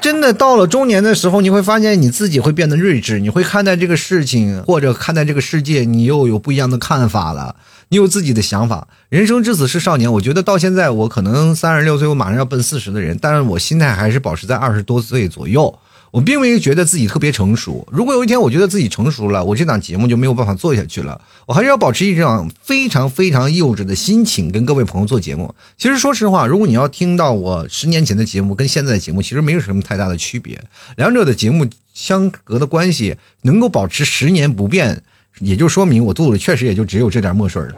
[0.01, 7.55] 真的到了中年的时候，你会发现你自己会变得睿智，你会看待这个事情或者看待这个世界，你又有不一样的看法了，
[7.91, 8.89] 你有自己的想法。
[9.11, 15.79] 人生至此是少年，我觉得到现在我可能三十六岁，我马上要奔四十的人，但是我心态还是保持在二十多岁左右。
[16.11, 17.87] 我并没有觉得自己特别成熟。
[17.91, 21.21] 如果有一天我觉得自己成熟了，我这档节目就没有办法做下去了。
[21.47, 25.55] 我还是要保持一种非常非常幼稚的心情，跟各位朋友做节目。
[25.79, 30.61] 其实说实话，如果你要听到我十年前的节目跟现在的节目，其实没有什么太大的区别。
[30.97, 35.03] 两者的节目相隔的关系能够保持十年不变，
[35.39, 37.75] 也就说明我肚子确实也就只有这点墨水了。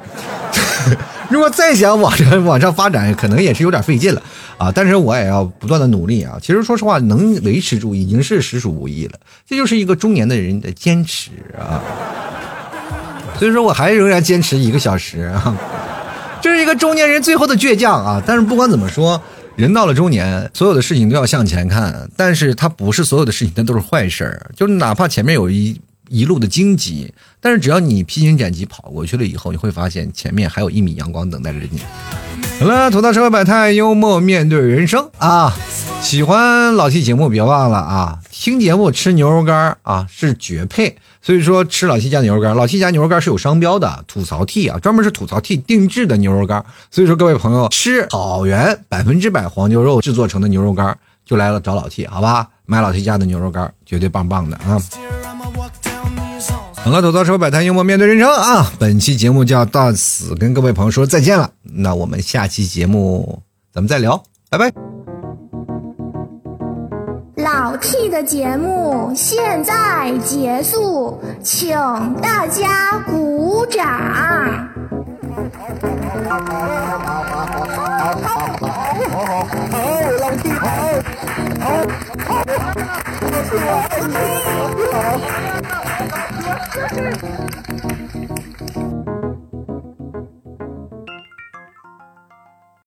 [1.31, 4.23] 如果再想往上往上发展，可能也是有点费劲了
[4.59, 4.71] 啊！
[4.75, 6.39] 但是我也要不断的努力啊！
[6.41, 9.13] 其实说实话，能维持住已经是实属不易了。
[9.47, 11.81] 这就是一个中年的人的坚持啊！
[13.39, 15.57] 所以说我还仍然坚持一个小时啊！
[16.41, 18.23] 这是一个中年人最后的倔强啊！
[18.27, 19.21] 但是不管怎么说，
[19.57, 22.09] 人到了中年，所有的事情都要向前看。
[22.17, 25.81] 但是它不是所有的事情它都是坏事儿，就是哪怕前面有一。
[26.13, 31.81] 一路的荆棘，但是只要你披荆斩棘跑过去了以后，你会发现前面还有一米阳光等待着你。
[32.61, 35.57] 好了，吐槽社会百态，幽默面对人生啊！
[36.03, 40.97] 喜欢老 T 节目，别忘了啊，听节目吃牛肉干啊是绝配。
[41.23, 46.65] 所以说吃老 T 家牛肉干，老 T 家牛肉干是有商标的，吐槽 T 啊，专门是吐槽 T 定制的牛肉干。
[46.91, 52.49] 所以说各位朋友，吃草原百分之百黄牛肉制作成的牛肉干，就来了找老 T 好吧？
[52.67, 54.81] 买老 T 家的牛肉干，绝对棒棒的啊！
[56.85, 58.73] 好了，吐槽车百态幽默面对人生啊！
[58.79, 63.41] 本期节目就要到此跟各位朋友说再见了，那我们下期节目
[63.73, 64.21] 咱们再聊，
[64.51, 64.73] 拜拜。
[67.37, 71.71] 老 T 的节目现在结束，请
[72.21, 73.87] 大家鼓掌。
[73.87, 74.43] 好，
[76.29, 77.47] 好好好，好，好，
[77.93, 78.43] 好好
[79.09, 79.79] 好，好，好，
[80.21, 80.67] 老 T 好。